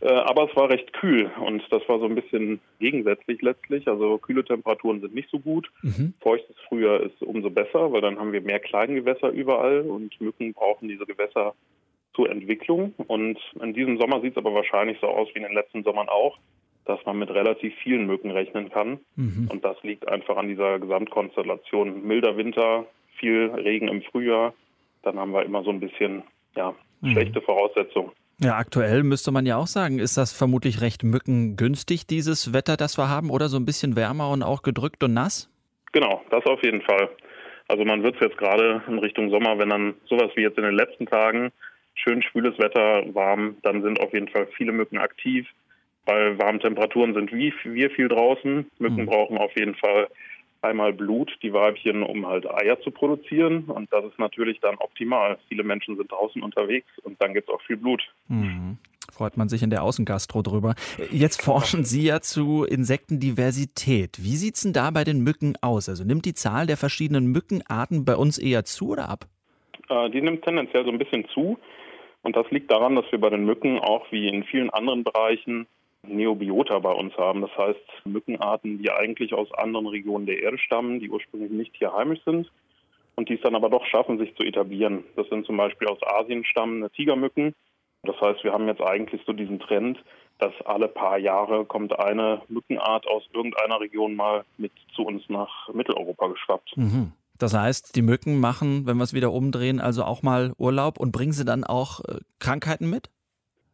Äh, 0.00 0.08
aber 0.08 0.48
es 0.50 0.56
war 0.56 0.68
recht 0.68 0.92
kühl 0.92 1.30
und 1.44 1.62
das 1.70 1.88
war 1.88 2.00
so 2.00 2.06
ein 2.06 2.14
bisschen 2.14 2.60
gegensätzlich 2.80 3.40
letztlich. 3.42 3.86
Also 3.86 4.18
kühle 4.18 4.44
Temperaturen 4.44 5.00
sind 5.00 5.14
nicht 5.14 5.30
so 5.30 5.38
gut. 5.38 5.70
Mhm. 5.82 6.14
Feuchtes 6.20 6.56
Frühjahr 6.68 7.00
ist 7.00 7.22
umso 7.22 7.50
besser, 7.50 7.92
weil 7.92 8.00
dann 8.00 8.18
haben 8.18 8.32
wir 8.32 8.40
mehr 8.40 8.58
Kleingewässer 8.58 9.30
überall 9.30 9.82
und 9.82 10.20
Mücken 10.20 10.54
brauchen 10.54 10.88
diese 10.88 11.06
Gewässer 11.06 11.54
zur 12.14 12.30
Entwicklung. 12.30 12.94
Und 13.06 13.38
in 13.60 13.74
diesem 13.74 13.98
Sommer 13.98 14.20
sieht 14.20 14.32
es 14.32 14.38
aber 14.38 14.54
wahrscheinlich 14.54 14.98
so 15.00 15.06
aus 15.06 15.28
wie 15.34 15.38
in 15.38 15.44
den 15.44 15.54
letzten 15.54 15.84
Sommern 15.84 16.08
auch, 16.08 16.38
dass 16.84 16.98
man 17.06 17.18
mit 17.18 17.30
relativ 17.30 17.74
vielen 17.76 18.06
Mücken 18.06 18.32
rechnen 18.32 18.70
kann. 18.70 18.98
Mhm. 19.14 19.48
Und 19.52 19.64
das 19.64 19.76
liegt 19.84 20.08
einfach 20.08 20.36
an 20.36 20.48
dieser 20.48 20.80
Gesamtkonstellation. 20.80 22.04
Milder 22.04 22.36
Winter, 22.36 22.86
viel 23.18 23.52
Regen 23.54 23.86
im 23.86 24.02
Frühjahr, 24.02 24.52
dann 25.02 25.18
haben 25.18 25.32
wir 25.32 25.44
immer 25.44 25.62
so 25.62 25.70
ein 25.70 25.80
bisschen 25.80 26.22
ja, 26.56 26.74
mhm. 27.00 27.12
schlechte 27.12 27.40
Voraussetzungen. 27.40 28.12
Ja, 28.40 28.56
aktuell 28.56 29.04
müsste 29.04 29.30
man 29.30 29.46
ja 29.46 29.56
auch 29.56 29.66
sagen, 29.66 29.98
ist 29.98 30.16
das 30.16 30.32
vermutlich 30.32 30.80
recht 30.80 31.04
mückengünstig, 31.04 32.06
dieses 32.06 32.52
Wetter, 32.52 32.76
das 32.76 32.98
wir 32.98 33.08
haben, 33.08 33.30
oder 33.30 33.48
so 33.48 33.56
ein 33.56 33.64
bisschen 33.64 33.94
wärmer 33.94 34.30
und 34.30 34.42
auch 34.42 34.62
gedrückt 34.62 35.04
und 35.04 35.14
nass? 35.14 35.48
Genau, 35.92 36.22
das 36.30 36.44
auf 36.46 36.62
jeden 36.64 36.82
Fall. 36.82 37.10
Also 37.68 37.84
man 37.84 38.02
wird 38.02 38.16
es 38.16 38.20
jetzt 38.20 38.38
gerade 38.38 38.82
in 38.88 38.98
Richtung 38.98 39.30
Sommer, 39.30 39.58
wenn 39.58 39.68
dann 39.68 39.94
sowas 40.08 40.30
wie 40.34 40.42
jetzt 40.42 40.58
in 40.58 40.64
den 40.64 40.74
letzten 40.74 41.06
Tagen 41.06 41.52
schön 41.94 42.22
schwüles 42.22 42.58
Wetter, 42.58 43.04
warm, 43.14 43.56
dann 43.62 43.82
sind 43.82 44.00
auf 44.00 44.12
jeden 44.12 44.28
Fall 44.28 44.48
viele 44.56 44.72
Mücken 44.72 44.98
aktiv. 44.98 45.46
Bei 46.04 46.36
warmen 46.38 46.60
Temperaturen 46.60 47.14
sind 47.14 47.32
wie 47.32 47.52
wir 47.64 47.90
viel 47.90 48.08
draußen. 48.08 48.68
Mücken 48.78 49.02
mhm. 49.02 49.06
brauchen 49.06 49.38
auf 49.38 49.56
jeden 49.56 49.76
Fall 49.76 50.08
einmal 50.62 50.92
Blut, 50.92 51.30
die 51.42 51.52
Weibchen, 51.52 52.02
um 52.02 52.26
halt 52.26 52.48
Eier 52.48 52.80
zu 52.80 52.90
produzieren. 52.90 53.64
Und 53.64 53.92
das 53.92 54.04
ist 54.04 54.18
natürlich 54.18 54.60
dann 54.60 54.76
optimal. 54.76 55.38
Viele 55.48 55.64
Menschen 55.64 55.96
sind 55.96 56.10
draußen 56.10 56.42
unterwegs 56.42 56.86
und 57.02 57.20
dann 57.20 57.34
gibt 57.34 57.48
es 57.48 57.54
auch 57.54 57.62
viel 57.62 57.76
Blut. 57.76 58.02
Mhm. 58.28 58.78
Freut 59.10 59.36
man 59.36 59.48
sich 59.48 59.62
in 59.62 59.70
der 59.70 59.82
Außengastro 59.82 60.42
drüber. 60.42 60.74
Jetzt 61.10 61.42
forschen 61.42 61.84
Sie 61.84 62.04
ja 62.04 62.20
zu 62.20 62.64
Insektendiversität. 62.64 64.18
Wie 64.22 64.36
sieht 64.36 64.54
es 64.54 64.62
denn 64.62 64.72
da 64.72 64.90
bei 64.90 65.04
den 65.04 65.22
Mücken 65.22 65.54
aus? 65.60 65.88
Also 65.88 66.04
nimmt 66.04 66.24
die 66.24 66.34
Zahl 66.34 66.66
der 66.66 66.76
verschiedenen 66.78 67.26
Mückenarten 67.26 68.04
bei 68.04 68.16
uns 68.16 68.38
eher 68.38 68.64
zu 68.64 68.90
oder 68.90 69.10
ab? 69.10 69.26
Äh, 69.88 70.10
die 70.10 70.22
nimmt 70.22 70.44
tendenziell 70.44 70.84
so 70.84 70.90
ein 70.90 70.98
bisschen 70.98 71.26
zu. 71.34 71.58
Und 72.22 72.36
das 72.36 72.50
liegt 72.50 72.70
daran, 72.70 72.94
dass 72.94 73.04
wir 73.10 73.20
bei 73.20 73.30
den 73.30 73.44
Mücken 73.44 73.80
auch 73.80 74.10
wie 74.12 74.28
in 74.28 74.44
vielen 74.44 74.70
anderen 74.70 75.04
Bereichen 75.04 75.66
Neobiota 76.06 76.78
bei 76.78 76.92
uns 76.92 77.16
haben. 77.16 77.40
Das 77.42 77.56
heißt 77.56 77.80
Mückenarten, 78.04 78.78
die 78.78 78.90
eigentlich 78.90 79.34
aus 79.34 79.52
anderen 79.52 79.86
Regionen 79.86 80.26
der 80.26 80.42
Erde 80.42 80.58
stammen, 80.58 81.00
die 81.00 81.10
ursprünglich 81.10 81.50
nicht 81.50 81.76
hier 81.76 81.92
heimisch 81.92 82.20
sind 82.24 82.50
und 83.14 83.28
die 83.28 83.34
es 83.34 83.40
dann 83.42 83.54
aber 83.54 83.70
doch 83.70 83.84
schaffen, 83.86 84.18
sich 84.18 84.34
zu 84.36 84.42
etablieren. 84.42 85.04
Das 85.16 85.28
sind 85.28 85.46
zum 85.46 85.56
Beispiel 85.56 85.88
aus 85.88 86.02
Asien 86.02 86.44
stammende 86.44 86.90
Tigermücken. 86.90 87.54
Das 88.02 88.20
heißt, 88.20 88.42
wir 88.42 88.52
haben 88.52 88.66
jetzt 88.66 88.82
eigentlich 88.82 89.22
so 89.26 89.32
diesen 89.32 89.60
Trend, 89.60 90.02
dass 90.38 90.52
alle 90.64 90.88
paar 90.88 91.18
Jahre 91.18 91.64
kommt 91.64 91.96
eine 91.98 92.42
Mückenart 92.48 93.06
aus 93.06 93.22
irgendeiner 93.32 93.80
Region 93.80 94.16
mal 94.16 94.44
mit 94.58 94.72
zu 94.96 95.02
uns 95.02 95.22
nach 95.28 95.68
Mitteleuropa 95.72 96.26
geschwappt. 96.28 96.76
Mhm. 96.76 97.12
Das 97.38 97.54
heißt, 97.54 97.94
die 97.96 98.02
Mücken 98.02 98.40
machen, 98.40 98.86
wenn 98.86 98.96
wir 98.96 99.04
es 99.04 99.14
wieder 99.14 99.32
umdrehen, 99.32 99.80
also 99.80 100.04
auch 100.04 100.22
mal 100.22 100.52
Urlaub 100.58 100.98
und 100.98 101.12
bringen 101.12 101.32
sie 101.32 101.44
dann 101.44 101.64
auch 101.64 102.00
äh, 102.00 102.18
Krankheiten 102.38 102.90
mit? 102.90 103.10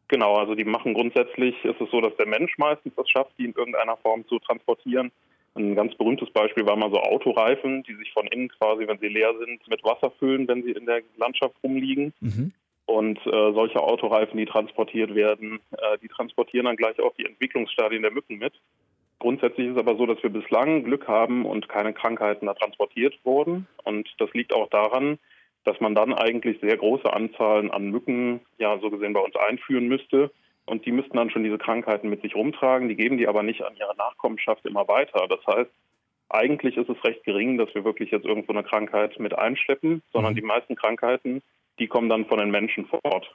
Genau, 0.08 0.36
also 0.36 0.54
die 0.54 0.64
machen 0.64 0.94
grundsätzlich, 0.94 1.54
ist 1.64 1.80
es 1.80 1.90
so, 1.90 2.00
dass 2.00 2.16
der 2.16 2.26
Mensch 2.26 2.56
meistens 2.56 2.94
das 2.96 3.08
schafft, 3.10 3.32
die 3.38 3.44
in 3.44 3.52
irgendeiner 3.52 3.96
Form 3.98 4.26
zu 4.26 4.38
transportieren. 4.38 5.12
Ein 5.54 5.74
ganz 5.74 5.94
berühmtes 5.96 6.30
Beispiel 6.30 6.66
war 6.66 6.76
mal 6.76 6.90
so 6.90 7.00
Autoreifen, 7.00 7.82
die 7.82 7.94
sich 7.94 8.12
von 8.12 8.26
innen 8.28 8.48
quasi, 8.48 8.86
wenn 8.86 8.98
sie 8.98 9.08
leer 9.08 9.34
sind, 9.38 9.66
mit 9.68 9.84
Wasser 9.84 10.10
füllen, 10.18 10.48
wenn 10.48 10.62
sie 10.62 10.70
in 10.70 10.86
der 10.86 11.02
Landschaft 11.16 11.54
rumliegen. 11.62 12.14
Mhm. 12.20 12.52
Und 12.86 13.18
äh, 13.26 13.52
solche 13.52 13.82
Autoreifen, 13.82 14.38
die 14.38 14.46
transportiert 14.46 15.14
werden, 15.14 15.60
äh, 15.72 15.98
die 16.00 16.08
transportieren 16.08 16.64
dann 16.64 16.76
gleich 16.76 16.98
auch 17.00 17.12
die 17.18 17.26
Entwicklungsstadien 17.26 18.00
der 18.00 18.12
Mücken 18.12 18.38
mit. 18.38 18.54
Grundsätzlich 19.18 19.66
ist 19.66 19.72
es 19.74 19.78
aber 19.78 19.96
so, 19.96 20.06
dass 20.06 20.22
wir 20.22 20.30
bislang 20.30 20.84
Glück 20.84 21.06
haben 21.08 21.44
und 21.44 21.68
keine 21.68 21.92
Krankheiten 21.92 22.46
da 22.46 22.54
transportiert 22.54 23.18
wurden. 23.24 23.66
Und 23.84 24.08
das 24.18 24.32
liegt 24.32 24.54
auch 24.54 24.70
daran, 24.70 25.18
dass 25.64 25.80
man 25.80 25.94
dann 25.94 26.14
eigentlich 26.14 26.60
sehr 26.60 26.76
große 26.76 27.12
Anzahlen 27.12 27.70
an 27.70 27.90
Mücken, 27.90 28.40
ja, 28.58 28.78
so 28.78 28.90
gesehen 28.90 29.12
bei 29.12 29.20
uns 29.20 29.36
einführen 29.36 29.88
müsste. 29.88 30.30
Und 30.66 30.84
die 30.84 30.92
müssten 30.92 31.16
dann 31.16 31.30
schon 31.30 31.44
diese 31.44 31.58
Krankheiten 31.58 32.10
mit 32.10 32.22
sich 32.22 32.34
rumtragen. 32.34 32.88
Die 32.88 32.96
geben 32.96 33.16
die 33.16 33.26
aber 33.26 33.42
nicht 33.42 33.62
an 33.62 33.74
ihre 33.76 33.96
Nachkommenschaft 33.96 34.66
immer 34.66 34.86
weiter. 34.86 35.26
Das 35.28 35.40
heißt, 35.46 35.70
eigentlich 36.30 36.76
ist 36.76 36.90
es 36.90 37.04
recht 37.04 37.24
gering, 37.24 37.56
dass 37.56 37.74
wir 37.74 37.84
wirklich 37.84 38.10
jetzt 38.10 38.26
irgendwo 38.26 38.52
eine 38.52 38.64
Krankheit 38.64 39.18
mit 39.18 39.36
einschleppen, 39.36 40.02
sondern 40.12 40.34
mhm. 40.34 40.36
die 40.36 40.42
meisten 40.42 40.76
Krankheiten, 40.76 41.42
die 41.78 41.86
kommen 41.86 42.08
dann 42.08 42.26
von 42.26 42.38
den 42.38 42.50
Menschen 42.50 42.86
vor 42.86 43.00
Ort. 43.04 43.34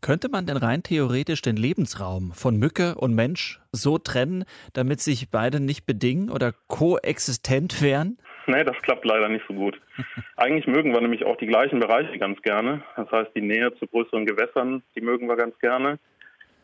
Könnte 0.00 0.28
man 0.28 0.46
denn 0.46 0.56
rein 0.56 0.82
theoretisch 0.82 1.42
den 1.42 1.56
Lebensraum 1.56 2.32
von 2.32 2.56
Mücke 2.56 2.94
und 2.94 3.14
Mensch 3.14 3.60
so 3.72 3.98
trennen, 3.98 4.44
damit 4.72 5.00
sich 5.00 5.30
beide 5.30 5.58
nicht 5.58 5.86
bedingen 5.86 6.30
oder 6.30 6.52
koexistent 6.68 7.82
wären? 7.82 8.18
Nee, 8.48 8.64
das 8.64 8.80
klappt 8.80 9.04
leider 9.04 9.28
nicht 9.28 9.44
so 9.46 9.52
gut. 9.52 9.78
Eigentlich 10.36 10.66
mögen 10.66 10.94
wir 10.94 11.00
nämlich 11.02 11.24
auch 11.26 11.36
die 11.36 11.46
gleichen 11.46 11.80
Bereiche 11.80 12.18
ganz 12.18 12.40
gerne. 12.40 12.82
Das 12.96 13.10
heißt, 13.12 13.30
die 13.36 13.42
Nähe 13.42 13.74
zu 13.78 13.86
größeren 13.86 14.24
Gewässern, 14.24 14.82
die 14.96 15.02
mögen 15.02 15.28
wir 15.28 15.36
ganz 15.36 15.56
gerne. 15.58 15.98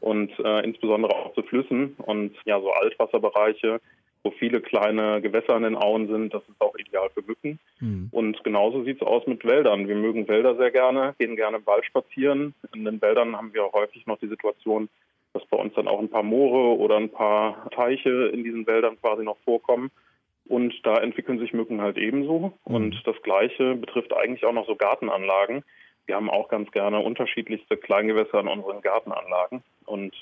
Und 0.00 0.32
äh, 0.38 0.60
insbesondere 0.64 1.14
auch 1.14 1.34
zu 1.34 1.42
Flüssen 1.42 1.94
und 1.98 2.34
ja, 2.44 2.58
so 2.60 2.72
Altwasserbereiche, 2.72 3.80
wo 4.22 4.30
viele 4.30 4.62
kleine 4.62 5.20
Gewässer 5.20 5.54
an 5.54 5.62
den 5.62 5.76
Auen 5.76 6.08
sind, 6.08 6.32
das 6.32 6.42
ist 6.48 6.60
auch 6.60 6.74
ideal 6.76 7.10
für 7.12 7.22
Mücken. 7.22 7.58
Mhm. 7.80 8.08
Und 8.10 8.42
genauso 8.44 8.82
sieht 8.84 9.02
es 9.02 9.06
aus 9.06 9.26
mit 9.26 9.44
Wäldern. 9.44 9.86
Wir 9.86 9.96
mögen 9.96 10.26
Wälder 10.26 10.56
sehr 10.56 10.70
gerne, 10.70 11.14
gehen 11.18 11.36
gerne 11.36 11.58
im 11.58 11.66
Wald 11.66 11.84
spazieren. 11.84 12.54
In 12.74 12.86
den 12.86 13.00
Wäldern 13.02 13.36
haben 13.36 13.52
wir 13.52 13.70
häufig 13.72 14.06
noch 14.06 14.18
die 14.18 14.28
Situation, 14.28 14.88
dass 15.34 15.44
bei 15.46 15.58
uns 15.58 15.74
dann 15.74 15.88
auch 15.88 16.00
ein 16.00 16.10
paar 16.10 16.22
Moore 16.22 16.78
oder 16.78 16.96
ein 16.96 17.10
paar 17.10 17.68
Teiche 17.70 18.30
in 18.32 18.42
diesen 18.42 18.66
Wäldern 18.66 18.98
quasi 19.00 19.22
noch 19.22 19.38
vorkommen. 19.44 19.90
Und 20.46 20.74
da 20.84 20.96
entwickeln 20.96 21.38
sich 21.38 21.52
Mücken 21.52 21.80
halt 21.80 21.96
ebenso. 21.96 22.52
Mhm. 22.66 22.74
Und 22.74 23.02
das 23.06 23.16
Gleiche 23.22 23.74
betrifft 23.76 24.12
eigentlich 24.14 24.44
auch 24.44 24.52
noch 24.52 24.66
so 24.66 24.76
Gartenanlagen. 24.76 25.64
Wir 26.06 26.16
haben 26.16 26.28
auch 26.28 26.48
ganz 26.48 26.70
gerne 26.70 27.00
unterschiedlichste 27.00 27.76
Kleingewässer 27.76 28.40
in 28.40 28.48
unseren 28.48 28.82
Gartenanlagen. 28.82 29.62
Und 29.86 30.14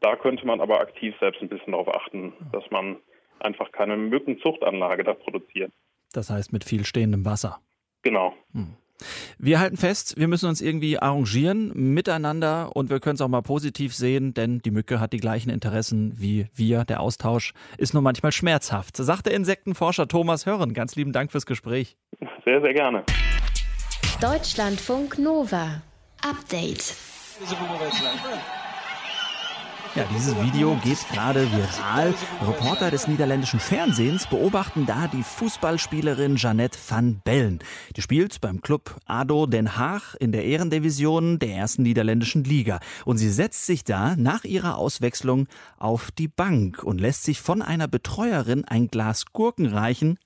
da 0.00 0.16
könnte 0.16 0.46
man 0.46 0.60
aber 0.60 0.80
aktiv 0.80 1.14
selbst 1.20 1.40
ein 1.42 1.48
bisschen 1.48 1.72
darauf 1.72 1.88
achten, 1.94 2.32
dass 2.52 2.68
man 2.70 2.96
einfach 3.40 3.70
keine 3.72 3.96
Mückenzuchtanlage 3.96 5.04
da 5.04 5.14
produziert. 5.14 5.72
Das 6.12 6.30
heißt 6.30 6.52
mit 6.52 6.64
viel 6.64 6.84
stehendem 6.84 7.24
Wasser. 7.24 7.60
Genau. 8.02 8.34
Hm. 8.52 8.74
Wir 9.38 9.60
halten 9.60 9.76
fest, 9.76 10.14
wir 10.16 10.28
müssen 10.28 10.48
uns 10.48 10.60
irgendwie 10.60 10.98
arrangieren 10.98 11.72
miteinander 11.74 12.74
und 12.74 12.90
wir 12.90 13.00
können 13.00 13.14
es 13.14 13.20
auch 13.20 13.28
mal 13.28 13.42
positiv 13.42 13.94
sehen, 13.94 14.34
denn 14.34 14.60
die 14.60 14.70
Mücke 14.70 15.00
hat 15.00 15.12
die 15.12 15.18
gleichen 15.18 15.50
Interessen 15.50 16.14
wie 16.16 16.46
wir. 16.54 16.84
Der 16.84 17.00
Austausch 17.00 17.52
ist 17.76 17.94
nur 17.94 18.02
manchmal 18.02 18.32
schmerzhaft, 18.32 18.96
sagt 18.96 19.26
der 19.26 19.34
Insektenforscher 19.34 20.08
Thomas 20.08 20.46
Hörren. 20.46 20.74
Ganz 20.74 20.96
lieben 20.96 21.12
Dank 21.12 21.32
fürs 21.32 21.46
Gespräch. 21.46 21.96
Sehr, 22.44 22.60
sehr 22.60 22.74
gerne. 22.74 23.04
Deutschlandfunk 24.20 25.18
Nova. 25.18 25.82
Update. 26.22 26.96
Ja, 29.98 30.04
dieses 30.14 30.40
Video 30.40 30.76
geht 30.84 31.08
gerade 31.08 31.50
viral. 31.50 32.14
Reporter 32.46 32.92
des 32.92 33.08
niederländischen 33.08 33.58
Fernsehens 33.58 34.28
beobachten 34.28 34.86
da 34.86 35.08
die 35.08 35.24
Fußballspielerin 35.24 36.36
Jeannette 36.36 36.78
van 36.88 37.20
Bellen. 37.24 37.58
Die 37.96 38.02
spielt 38.02 38.40
beim 38.40 38.60
Club 38.60 38.94
ADO 39.06 39.46
Den 39.46 39.76
Haag 39.76 40.14
in 40.20 40.30
der 40.30 40.44
Ehrendivision 40.44 41.40
der 41.40 41.48
ersten 41.48 41.82
niederländischen 41.82 42.44
Liga. 42.44 42.78
Und 43.06 43.18
sie 43.18 43.28
setzt 43.28 43.66
sich 43.66 43.82
da 43.82 44.14
nach 44.14 44.44
ihrer 44.44 44.78
Auswechslung 44.78 45.48
auf 45.78 46.12
die 46.12 46.28
Bank 46.28 46.84
und 46.84 47.00
lässt 47.00 47.24
sich 47.24 47.40
von 47.40 47.60
einer 47.60 47.88
Betreuerin 47.88 48.64
ein 48.66 48.86
Glas 48.86 49.24
Gurken 49.32 49.66
reichen. 49.66 50.20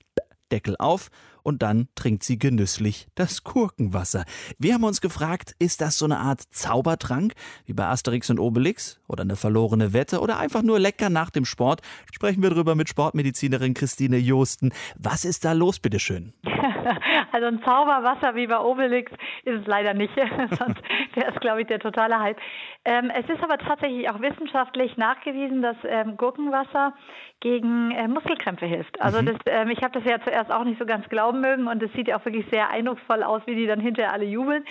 Deckel 0.51 0.75
auf 0.77 1.09
und 1.43 1.61
dann 1.61 1.87
trinkt 1.95 2.23
sie 2.23 2.39
genüsslich 2.39 3.07
das 3.15 3.43
Gurkenwasser. 3.43 4.25
Wir 4.57 4.73
haben 4.73 4.83
uns 4.83 5.01
gefragt, 5.01 5.55
ist 5.59 5.81
das 5.81 5.97
so 5.97 6.05
eine 6.05 6.19
Art 6.19 6.41
Zaubertrank, 6.41 7.33
wie 7.65 7.73
bei 7.73 7.85
Asterix 7.85 8.29
und 8.29 8.39
Obelix 8.39 8.99
oder 9.07 9.21
eine 9.21 9.35
verlorene 9.35 9.93
Wette 9.93 10.19
oder 10.19 10.39
einfach 10.39 10.63
nur 10.63 10.79
lecker 10.79 11.09
nach 11.09 11.29
dem 11.29 11.45
Sport? 11.45 11.81
Sprechen 12.11 12.41
wir 12.41 12.49
drüber 12.49 12.75
mit 12.75 12.89
Sportmedizinerin 12.89 13.73
Christine 13.73 14.17
Josten. 14.17 14.71
Was 14.97 15.25
ist 15.25 15.45
da 15.45 15.51
los, 15.51 15.79
bitteschön? 15.79 16.33
Also 17.31 17.47
ein 17.47 17.63
Zauberwasser 17.63 18.35
wie 18.35 18.47
bei 18.47 18.59
Obelix 18.59 19.11
ist 19.43 19.61
es 19.61 19.67
leider 19.67 19.93
nicht. 19.93 20.13
Sonst 20.51 20.81
wäre 21.15 21.31
es, 21.33 21.39
glaube 21.39 21.61
ich, 21.61 21.67
der 21.67 21.79
totale 21.79 22.19
Hype. 22.19 22.37
Ähm, 22.85 23.11
es 23.15 23.27
ist 23.29 23.43
aber 23.43 23.57
tatsächlich 23.57 24.09
auch 24.09 24.21
wissenschaftlich 24.21 24.97
nachgewiesen, 24.97 25.61
dass 25.61 25.77
ähm, 25.83 26.17
Gurkenwasser 26.17 26.93
gegen 27.39 27.91
äh, 27.91 28.07
Muskelkrämpfe 28.07 28.65
hilft. 28.65 29.01
Also 29.01 29.21
mhm. 29.21 29.25
das, 29.27 29.35
ähm, 29.47 29.69
ich 29.69 29.81
habe 29.81 29.99
das 29.99 30.09
ja 30.09 30.21
zuerst 30.23 30.51
auch 30.51 30.63
nicht 30.63 30.79
so 30.79 30.85
ganz 30.85 31.07
glauben 31.09 31.41
mögen 31.41 31.67
und 31.67 31.81
es 31.83 31.91
sieht 31.93 32.07
ja 32.07 32.17
auch 32.17 32.25
wirklich 32.25 32.45
sehr 32.51 32.69
eindrucksvoll 32.69 33.23
aus, 33.23 33.41
wie 33.45 33.55
die 33.55 33.67
dann 33.67 33.79
hinterher 33.79 34.13
alle 34.13 34.25
jubeln. 34.25 34.63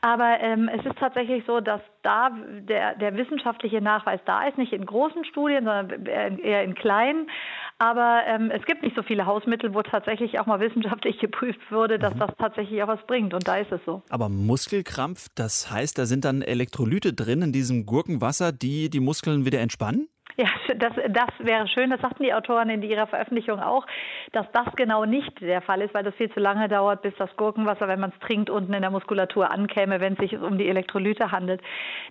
aber 0.00 0.40
ähm, 0.40 0.68
es 0.68 0.84
ist 0.84 0.98
tatsächlich 0.98 1.44
so, 1.46 1.60
dass 1.60 1.80
da 2.02 2.30
der, 2.60 2.94
der 2.96 3.16
wissenschaftliche 3.16 3.80
Nachweis 3.80 4.20
da 4.24 4.46
ist, 4.46 4.58
nicht 4.58 4.72
in 4.72 4.86
großen 4.86 5.24
Studien, 5.24 5.64
sondern 5.64 6.06
eher 6.06 6.62
in 6.62 6.74
kleinen. 6.74 7.28
Aber 7.78 8.22
ähm, 8.26 8.50
es 8.50 8.64
gibt 8.64 8.82
nicht 8.82 8.96
so 8.96 9.02
viele 9.02 9.26
Hausmittel, 9.26 9.74
wo 9.74 9.82
tatsächlich 9.82 10.38
auch 10.40 10.46
mal 10.46 10.60
wissenschaftlich 10.60 11.18
geprüft 11.20 11.60
wurde, 11.70 11.98
dass 11.98 12.14
mhm. 12.14 12.20
das 12.20 12.30
tatsächlich 12.38 12.82
auch 12.82 12.88
was 12.88 13.06
bringt. 13.06 13.34
Und 13.34 13.46
da 13.46 13.58
ist 13.58 13.70
es 13.70 13.80
so. 13.84 14.02
Aber 14.08 14.28
Muskelkrampf, 14.28 15.28
das 15.34 15.70
heißt, 15.70 15.98
da 15.98 16.06
sind 16.06 16.24
dann 16.24 16.42
Elektrolyte 16.42 17.12
drin 17.12 17.42
in 17.42 17.52
diesem 17.52 17.84
Gurkenwasser, 17.84 18.52
die 18.52 18.88
die 18.88 19.00
Muskeln 19.00 19.44
wieder 19.44 19.60
entspannen? 19.60 20.08
Ja, 20.38 20.48
das, 20.76 20.92
das 21.08 21.30
wäre 21.38 21.66
schön. 21.66 21.88
Das 21.88 22.00
sagten 22.02 22.22
die 22.22 22.34
Autoren 22.34 22.68
in 22.68 22.82
ihrer 22.82 23.06
Veröffentlichung 23.06 23.58
auch, 23.58 23.86
dass 24.32 24.46
das 24.52 24.66
genau 24.76 25.06
nicht 25.06 25.40
der 25.40 25.62
Fall 25.62 25.80
ist, 25.80 25.94
weil 25.94 26.04
das 26.04 26.14
viel 26.16 26.30
zu 26.30 26.40
lange 26.40 26.68
dauert, 26.68 27.00
bis 27.00 27.14
das 27.16 27.34
Gurkenwasser, 27.38 27.88
wenn 27.88 28.00
man 28.00 28.10
es 28.10 28.26
trinkt, 28.26 28.50
unten 28.50 28.74
in 28.74 28.82
der 28.82 28.90
Muskulatur 28.90 29.50
ankäme, 29.50 29.98
wenn 30.00 30.12
es 30.12 30.18
sich 30.18 30.38
um 30.38 30.58
die 30.58 30.68
Elektrolyte 30.68 31.32
handelt. 31.32 31.62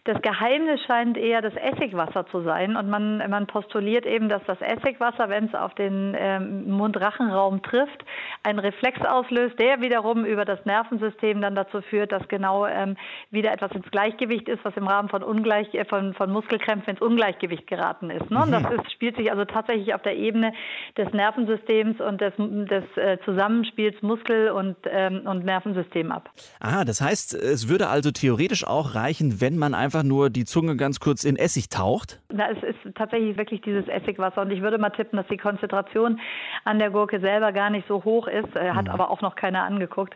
Das 0.05 0.19
Geheimnis 0.23 0.81
scheint 0.87 1.17
eher 1.17 1.43
das 1.43 1.53
Essigwasser 1.55 2.25
zu 2.27 2.41
sein. 2.41 2.75
Und 2.75 2.89
man, 2.89 3.17
man 3.29 3.45
postuliert 3.45 4.07
eben, 4.07 4.27
dass 4.27 4.43
das 4.45 4.59
Essigwasser, 4.59 5.29
wenn 5.29 5.45
es 5.45 5.53
auf 5.53 5.75
den 5.75 6.15
ähm, 6.17 6.71
Mund-Rachenraum 6.71 7.61
trifft, 7.61 8.05
einen 8.41 8.57
Reflex 8.57 8.99
auslöst, 9.05 9.59
der 9.59 9.81
wiederum 9.81 10.25
über 10.25 10.45
das 10.45 10.65
Nervensystem 10.65 11.41
dann 11.41 11.53
dazu 11.53 11.83
führt, 11.83 12.11
dass 12.11 12.27
genau 12.27 12.65
ähm, 12.65 12.97
wieder 13.29 13.51
etwas 13.51 13.71
ins 13.73 13.89
Gleichgewicht 13.91 14.49
ist, 14.49 14.65
was 14.65 14.75
im 14.77 14.87
Rahmen 14.87 15.09
von, 15.09 15.21
Ungleich, 15.21 15.71
äh, 15.75 15.85
von, 15.85 16.15
von 16.15 16.31
Muskelkrämpfen 16.31 16.95
ins 16.95 17.01
Ungleichgewicht 17.01 17.67
geraten 17.67 18.04
ist 18.09 18.25
ist. 18.25 18.31
Ne? 18.31 18.45
Mhm. 18.45 18.51
Das 18.51 18.63
ist, 18.73 18.91
spielt 18.91 19.15
sich 19.17 19.31
also 19.31 19.45
tatsächlich 19.45 19.93
auf 19.93 20.01
der 20.01 20.15
Ebene 20.15 20.53
des 20.97 21.11
Nervensystems 21.13 21.99
und 22.01 22.21
des, 22.21 22.33
des 22.37 22.97
äh, 22.97 23.17
Zusammenspiels 23.25 24.01
Muskel 24.01 24.51
und, 24.51 24.75
ähm, 24.89 25.21
und 25.25 25.45
Nervensystem 25.45 26.11
ab. 26.11 26.29
Ah, 26.59 26.85
das 26.85 27.01
heißt, 27.01 27.33
es 27.33 27.69
würde 27.69 27.87
also 27.87 28.11
theoretisch 28.11 28.65
auch 28.65 28.95
reichen, 28.95 29.41
wenn 29.41 29.57
man 29.57 29.73
einfach 29.73 30.03
nur 30.03 30.29
die 30.29 30.45
Zunge 30.45 30.75
ganz 30.75 30.99
kurz 30.99 31.23
in 31.23 31.35
Essig 31.35 31.69
taucht? 31.69 32.21
Na, 32.31 32.49
es 32.49 32.63
ist 32.63 32.95
tatsächlich 32.95 33.37
wirklich 33.37 33.61
dieses 33.61 33.87
Essigwasser 33.87 34.41
und 34.41 34.51
ich 34.51 34.61
würde 34.61 34.77
mal 34.77 34.89
tippen, 34.89 35.17
dass 35.17 35.27
die 35.27 35.37
Konzentration 35.37 36.19
an 36.63 36.79
der 36.79 36.89
Gurke 36.89 37.19
selber 37.19 37.51
gar 37.51 37.69
nicht 37.69 37.87
so 37.87 38.03
hoch 38.03 38.27
ist, 38.27 38.55
äh, 38.55 38.71
hat 38.71 38.85
mhm. 38.85 38.91
aber 38.91 39.09
auch 39.09 39.21
noch 39.21 39.35
keiner 39.35 39.63
angeguckt. 39.63 40.15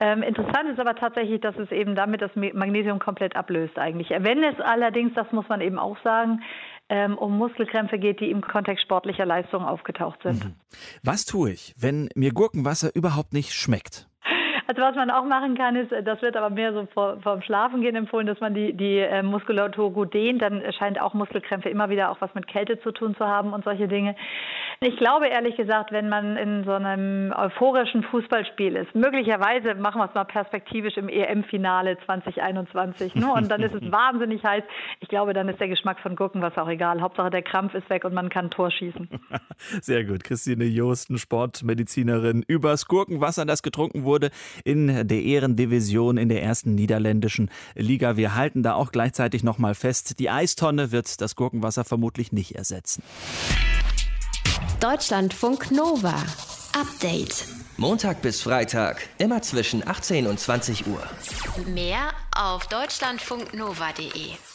Ähm, 0.00 0.22
interessant 0.22 0.70
ist 0.70 0.80
aber 0.80 0.96
tatsächlich, 0.96 1.40
dass 1.40 1.56
es 1.56 1.70
eben 1.70 1.94
damit 1.94 2.20
das 2.20 2.30
Magnesium 2.34 2.98
komplett 2.98 3.36
ablöst 3.36 3.78
eigentlich. 3.78 4.10
Wenn 4.10 4.42
es 4.42 4.60
allerdings, 4.60 5.14
das 5.14 5.30
muss 5.32 5.48
man 5.48 5.60
eben 5.60 5.78
auch 5.78 5.96
sagen, 6.02 6.42
ähm, 6.88 7.16
um 7.16 7.36
Muskelkrämpfe 7.36 7.98
geht, 7.98 8.20
die 8.20 8.30
im 8.30 8.42
Kontext 8.42 8.84
sportlicher 8.84 9.26
Leistungen 9.26 9.64
aufgetaucht 9.64 10.20
sind. 10.22 10.44
Mhm. 10.44 10.54
Was 11.02 11.24
tue 11.24 11.52
ich, 11.52 11.74
wenn 11.78 12.08
mir 12.14 12.32
Gurkenwasser 12.32 12.94
überhaupt 12.94 13.32
nicht 13.32 13.52
schmeckt? 13.52 14.08
Also 14.66 14.80
was 14.80 14.94
man 14.94 15.10
auch 15.10 15.24
machen 15.24 15.56
kann, 15.56 15.76
ist, 15.76 15.92
das 15.92 16.22
wird 16.22 16.36
aber 16.36 16.50
mehr 16.50 16.72
so 16.72 16.86
vor, 16.94 17.18
vom 17.22 17.42
Schlafengehen 17.42 17.96
empfohlen, 17.96 18.26
dass 18.26 18.40
man 18.40 18.54
die, 18.54 18.72
die 18.72 18.98
äh, 18.98 19.22
Muskulatur 19.22 19.92
gut 19.92 20.14
dehnt. 20.14 20.40
Dann 20.40 20.62
scheint 20.78 21.00
auch 21.00 21.12
Muskelkrämpfe 21.12 21.68
immer 21.68 21.90
wieder 21.90 22.10
auch 22.10 22.20
was 22.20 22.34
mit 22.34 22.46
Kälte 22.46 22.80
zu 22.80 22.92
tun 22.92 23.14
zu 23.16 23.26
haben 23.26 23.52
und 23.52 23.64
solche 23.64 23.88
Dinge. 23.88 24.16
Ich 24.80 24.96
glaube 24.96 25.28
ehrlich 25.28 25.56
gesagt, 25.56 25.92
wenn 25.92 26.08
man 26.08 26.36
in 26.36 26.64
so 26.64 26.72
einem 26.72 27.32
euphorischen 27.36 28.02
Fußballspiel 28.04 28.76
ist, 28.76 28.94
möglicherweise 28.94 29.74
machen 29.74 30.00
wir 30.00 30.06
es 30.06 30.14
mal 30.14 30.24
perspektivisch 30.24 30.96
im 30.96 31.08
EM-Finale 31.08 31.96
2021, 32.04 33.14
ne? 33.14 33.32
und 33.32 33.50
dann 33.50 33.62
ist 33.62 33.74
es 33.74 33.82
wahnsinnig 33.92 34.42
heiß. 34.42 34.64
Ich 35.00 35.08
glaube, 35.08 35.32
dann 35.32 35.48
ist 35.48 35.60
der 35.60 35.68
Geschmack 35.68 36.00
von 36.00 36.16
Gurkenwasser 36.16 36.62
auch 36.62 36.68
egal. 36.68 37.00
Hauptsache 37.00 37.30
der 37.30 37.42
Krampf 37.42 37.74
ist 37.74 37.88
weg 37.90 38.04
und 38.04 38.14
man 38.14 38.30
kann 38.30 38.50
Tor 38.50 38.70
schießen. 38.70 39.08
Sehr 39.80 40.04
gut. 40.04 40.24
Christine 40.24 40.64
Josten, 40.64 41.18
Sportmedizinerin, 41.18 42.44
übers 42.46 42.86
Gurkenwasser, 42.86 43.44
das 43.44 43.62
getrunken 43.62 44.04
wurde 44.04 44.30
in 44.64 45.08
der 45.08 45.22
Ehrendivision 45.22 46.16
in 46.16 46.28
der 46.28 46.42
ersten 46.42 46.74
niederländischen 46.74 47.50
Liga. 47.74 48.16
Wir 48.16 48.34
halten 48.34 48.62
da 48.62 48.74
auch 48.74 48.92
gleichzeitig 48.92 49.42
nochmal 49.42 49.74
fest, 49.74 50.18
die 50.18 50.30
Eistonne 50.30 50.92
wird 50.92 51.20
das 51.20 51.34
Gurkenwasser 51.36 51.84
vermutlich 51.84 52.32
nicht 52.32 52.54
ersetzen. 52.54 53.02
Deutschlandfunk 54.80 55.70
Nova. 55.70 56.14
Update. 56.78 57.46
Montag 57.76 58.20
bis 58.22 58.42
Freitag, 58.42 59.08
immer 59.18 59.42
zwischen 59.42 59.86
18 59.86 60.26
und 60.26 60.38
20 60.38 60.86
Uhr. 60.86 61.02
Mehr 61.72 62.12
auf 62.36 62.66
deutschlandfunknova.de. 62.66 64.53